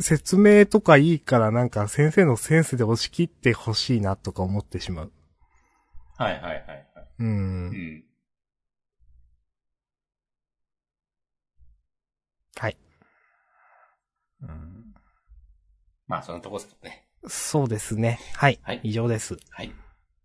[0.00, 5.12] 説明とかいいからなんか先生のセンスで押し切ってほしいなとか思ってしまう。
[6.16, 6.86] はいはいはいはい。
[7.20, 7.24] う。
[7.24, 8.04] うんん。
[12.56, 12.76] はい。
[14.42, 14.94] うん、
[16.08, 17.06] まあ、そんなとこですかね。
[17.28, 18.18] そうですね。
[18.34, 18.58] はい。
[18.62, 19.36] はい以上です。
[19.50, 19.72] はい。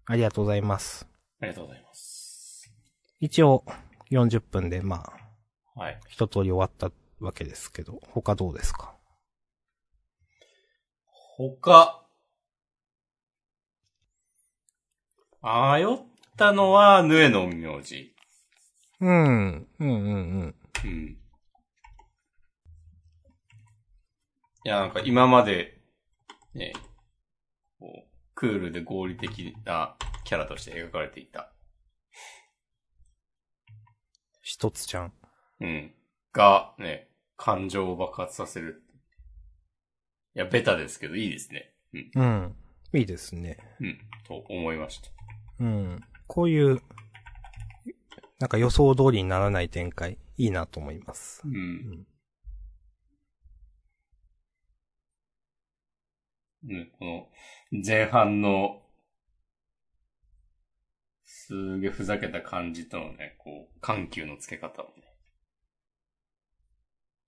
[0.06, 1.08] ありがとうございます。
[1.41, 2.72] ありがとうございます。
[3.20, 3.64] 一応、
[4.10, 5.06] 40分でま
[5.76, 5.99] あ、はい。
[6.10, 8.95] 一通り終わったわけですけど、他どうですか？
[11.38, 12.06] 他。
[15.43, 15.88] 迷っ
[16.38, 18.14] たのは、ヌエの名字。
[18.99, 19.10] うん。
[19.10, 20.56] うんうんうん。
[20.84, 21.18] うん。
[24.64, 25.82] いや、なんか今まで、
[26.54, 26.74] ね、
[27.80, 28.11] こう、
[28.42, 31.54] クールで合理的なキャラとして描かれていた。
[34.42, 35.14] 一つちゃん。
[35.60, 35.94] うん。
[36.34, 38.82] が、ね、感情を爆発させる。
[40.36, 41.72] いや、ベタですけど、いいですね。
[41.94, 42.12] うん。
[42.16, 42.56] うん。
[43.00, 43.60] いいですね。
[43.80, 44.00] うん。
[44.28, 45.12] と思いました。
[45.60, 46.02] うん。
[46.26, 46.82] こういう、
[48.39, 51.48] なんか予想通りにならない展開、いいなと思いますう。
[51.48, 52.08] ん。
[56.64, 57.30] うん、この、
[57.72, 58.82] 前半の、
[61.24, 65.04] すげえふざけた感じとのね、こう、緩急のつけ方もね、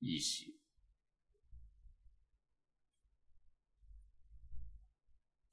[0.02, 0.54] いいし。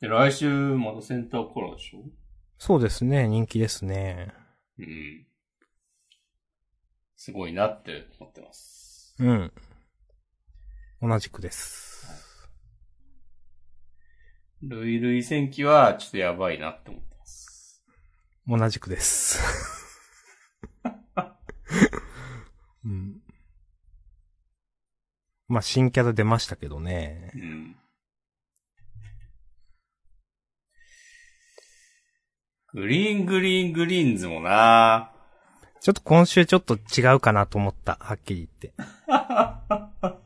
[0.01, 2.03] で、来週またセンターコラーでしょ？
[2.59, 4.32] そうですね、人気ですね。
[4.78, 5.26] うん。
[7.16, 9.14] すごいなって思ってます。
[9.20, 9.53] うん。
[11.01, 11.89] 同じくです。
[14.62, 17.82] ルイルイ戦記はちょっとやばいなって思ってます。
[18.46, 19.40] 同じくです。
[22.84, 23.22] うん。
[25.48, 27.38] まあ、新キャラ出ましたけどねう。
[27.38, 27.74] ん。
[32.72, 35.11] グリーングリーングリーンズもな
[35.80, 38.72] ちょっと今週ちょっと違うかなと思った、はっきり言って。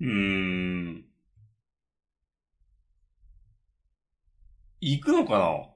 [0.00, 1.07] うーん。
[4.80, 5.46] 行くのかな？
[5.56, 5.68] い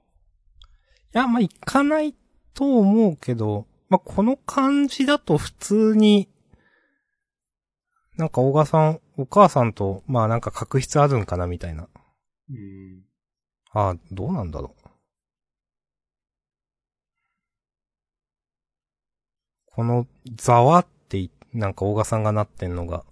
[1.13, 2.15] や、まあ、行かない
[2.55, 6.29] と思うけど、まあ、この感じだと普通に、
[8.17, 11.89] なんか、大賀さん、お母さんと、まあ、なんか確執あるんかな、みたいな。
[12.51, 13.03] うん。
[13.73, 14.89] ああ、どうなんだろう。
[19.67, 23.05] この、ざわってい、なんか大賀さんがなってんのが、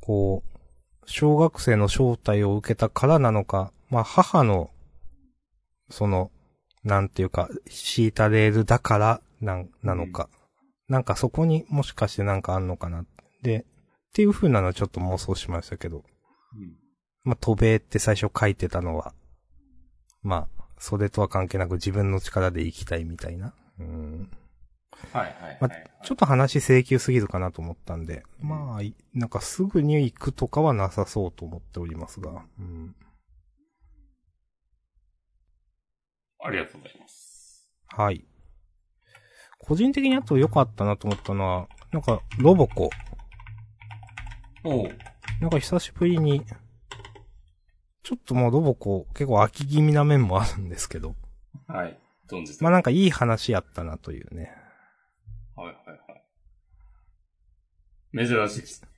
[0.00, 0.58] こう、
[1.06, 4.70] 小学生の招待を受けたからなのか、まあ、母の、
[5.90, 6.30] その、
[6.84, 10.28] なんていうか、敷いたレールだから、なん、なのか。
[10.88, 13.04] なんかそこにもしかしてなんかあんのかな。
[13.42, 13.64] で、っ
[14.12, 16.04] ていう風なのはちょっと妄想しましたけど。
[16.56, 16.76] うん。
[17.22, 19.14] まあ、渡米って最初書いてたのは、
[20.22, 23.54] まあ、それとは関係なく自分の力で生きたいみたいな。
[23.78, 24.30] うん。
[25.12, 32.42] はいはいはい、まちょっと話請求すぎるかなと思ったんで、まあ、いなんかすぐに行くとかはなさそうと思っておりますが。
[32.58, 32.94] うん。
[36.42, 37.68] ありがとうございます。
[37.88, 38.24] はい。
[39.58, 42.90] 個人的にあと良かったなと思ったのは、なんか、ロボコ。
[44.64, 44.88] おう。
[45.40, 46.44] なんか久しぶりに、
[48.02, 51.14] ちょっともうロボコ結構飽き気味な面もあるんですけど、
[51.66, 51.98] はい。
[52.28, 54.52] 存じてまあなんかいい話やったなというね。
[55.54, 55.76] はいはい
[58.16, 58.26] はい。
[58.26, 58.88] 珍しいですね。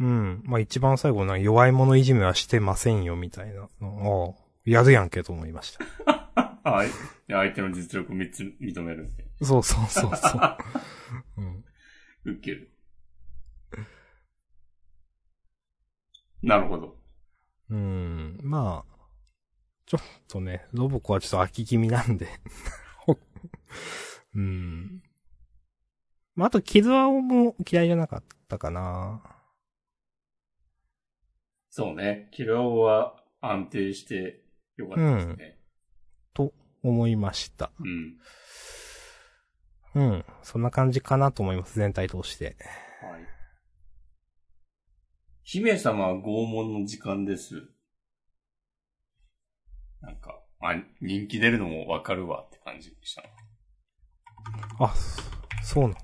[0.00, 0.42] うん。
[0.44, 4.36] まあ一番最後な弱い者いじめはしてませんよみたいなの。
[4.36, 5.84] ああ、やるやんけと思いました。
[6.68, 6.88] はい。
[6.88, 6.90] い
[7.28, 9.26] や相手の実力3つ認めるんで。
[9.42, 10.56] そうそうそうそう。
[11.38, 11.64] うん。
[12.24, 12.70] ウケる。
[16.42, 16.96] なるほど。
[17.70, 18.38] うん。
[18.42, 19.08] まあ、
[19.86, 22.28] ちょっとね、ロボコはちょっと飽き気味なんで。
[24.34, 25.02] うん。
[26.34, 29.22] まあ、あと、キズアオも嫌いじゃなかったかな。
[31.70, 32.28] そうね。
[32.32, 34.42] キラオは安定して
[34.76, 35.59] よかったですね。
[36.82, 37.70] と思いました。
[37.80, 38.16] うん。
[39.94, 40.24] うん。
[40.42, 42.56] そんな感じかなと思います、全体通して。
[43.02, 43.26] はい。
[45.42, 47.68] 姫様は拷問の時間です。
[50.00, 53.22] なんか、まあ、人気出るのもわかるわって感じでした。
[54.78, 54.94] あ、
[55.62, 56.00] そそうなんだ。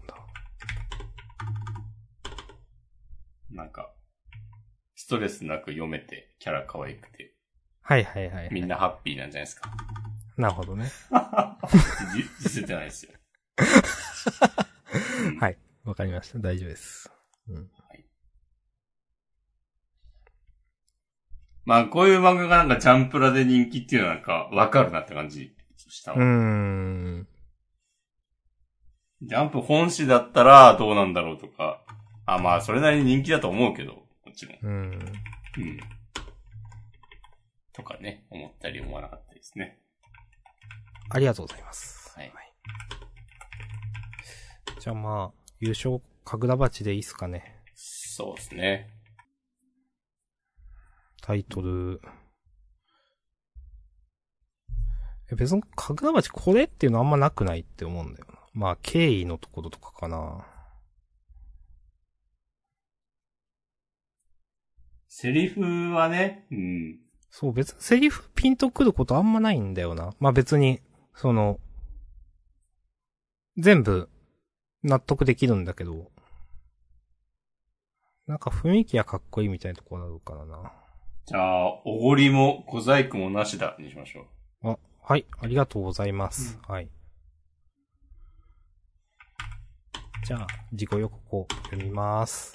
[3.50, 3.92] なんか、
[4.94, 7.34] ストレスなく読めて、キャラ可愛くて、
[7.80, 8.48] はいはいはい、はい。
[8.52, 9.70] みんなハッピーなんじゃないですか。
[10.36, 10.90] なるほどね。
[12.14, 13.12] じ実践じゃないですよ。
[15.24, 15.58] うんはい。
[15.84, 16.38] わかりました。
[16.38, 17.10] 大丈夫です。
[17.48, 17.70] うん。
[21.64, 27.28] まあ、こういう漫画がなんかジャンプラで人気っていうのはなんかわかるなって感じしたわうーん。
[29.22, 31.82] ジャンプ本誌だったらどうなんだろうとか。
[32.24, 34.58] あ、まあ、それなりに人気だと思うけど、もちろん。
[34.62, 34.92] うん。
[34.92, 35.80] うん。
[37.72, 39.80] とかね、思ったり思わなかったですね。
[41.08, 42.12] ありがとうございます。
[42.16, 42.32] はい。
[44.80, 47.62] じゃあまあ、優勝、神楽鉢でいいっすかね。
[47.74, 48.90] そうですね。
[51.22, 52.00] タイトル。
[55.30, 58.38] え別に神楽鉢これっていうのあんまなくないって思うんだよな。
[58.52, 60.46] まあ、経緯のところとかかな。
[65.08, 65.60] セリフ
[65.94, 66.98] はね、うん。
[67.30, 70.14] そう、別にセリフピンとくることあんまないんだよな。
[70.20, 70.80] まあ別に、
[71.16, 71.58] その、
[73.56, 74.10] 全部、
[74.82, 76.10] 納得できるんだけど、
[78.26, 80.72] なんか雰囲気はかっこいいみたいなところあるからな。
[81.24, 84.26] じゃあ、おごりも小細工もなしだにしましょ
[84.62, 84.68] う。
[84.72, 86.58] あ、はい、ありがとうございます。
[86.68, 86.88] はい。
[90.26, 92.52] じゃあ、自己予告を読みます。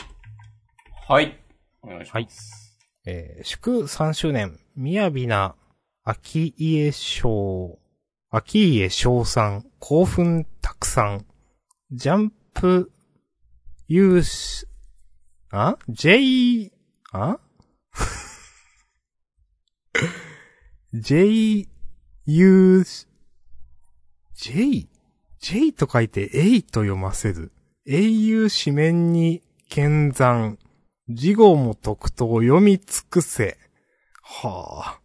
[1.07, 1.35] はい。
[1.81, 2.77] お願いします。
[3.07, 5.55] えー祝3周年、みやびな、
[6.03, 7.80] 秋家賞、
[8.33, 11.25] 秋家賞賛、興奮たくさん、
[11.91, 12.89] ジャンプ、
[13.89, 14.67] 有志、
[15.49, 16.71] あ ?J、
[17.11, 17.39] あ
[20.93, 21.67] ?J、
[22.25, 22.85] U、
[24.33, 24.87] J、
[25.41, 27.51] J と書いて A と読ませる。
[27.85, 30.57] 英雄紙面に剣山。
[31.09, 33.57] 事後も特等読み尽くせ。
[34.21, 35.00] はあ。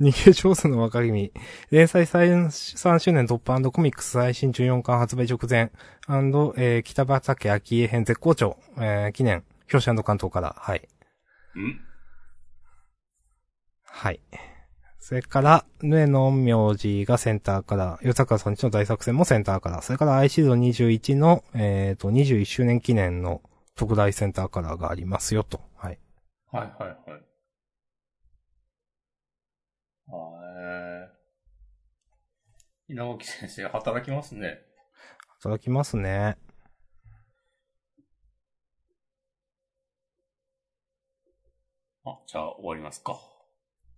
[0.00, 1.32] 逃げ上手の若君。
[1.70, 5.72] 連載 3, 3周年突破コミックス最新14巻発売直前。
[6.08, 8.58] えー、北畑秋江編絶好調。
[8.76, 9.44] えー、記念。
[9.72, 10.54] 表紙関東から。
[10.56, 10.88] はい。
[11.58, 11.80] ん？
[13.84, 14.20] はい。
[15.00, 23.42] それから、ヌエの陰陽師がセンターから、ヨタカさんちの大作戦もセンターから、それからアイシード21の、えっ、と、21周年記念の
[23.74, 25.60] 特大センターカラーがありますよと。
[25.76, 25.98] はい。
[26.52, 27.27] はいはいはい。
[30.10, 30.14] あ
[30.60, 32.92] えー。
[32.92, 34.60] 稲垣先生、働きますね。
[35.38, 36.38] いただきますね。
[42.04, 43.18] あ、じゃあ終わりますか。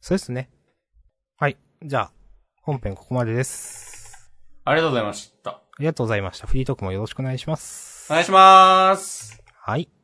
[0.00, 0.50] そうですね。
[1.36, 1.56] はい。
[1.82, 2.12] じゃあ、
[2.62, 4.32] 本編ここまでです。
[4.64, 5.50] ありがとうございました。
[5.50, 6.46] ありがとうございました。
[6.46, 8.12] フリートークもよろしくお願いします。
[8.12, 9.42] お願いします。
[9.54, 9.99] はい。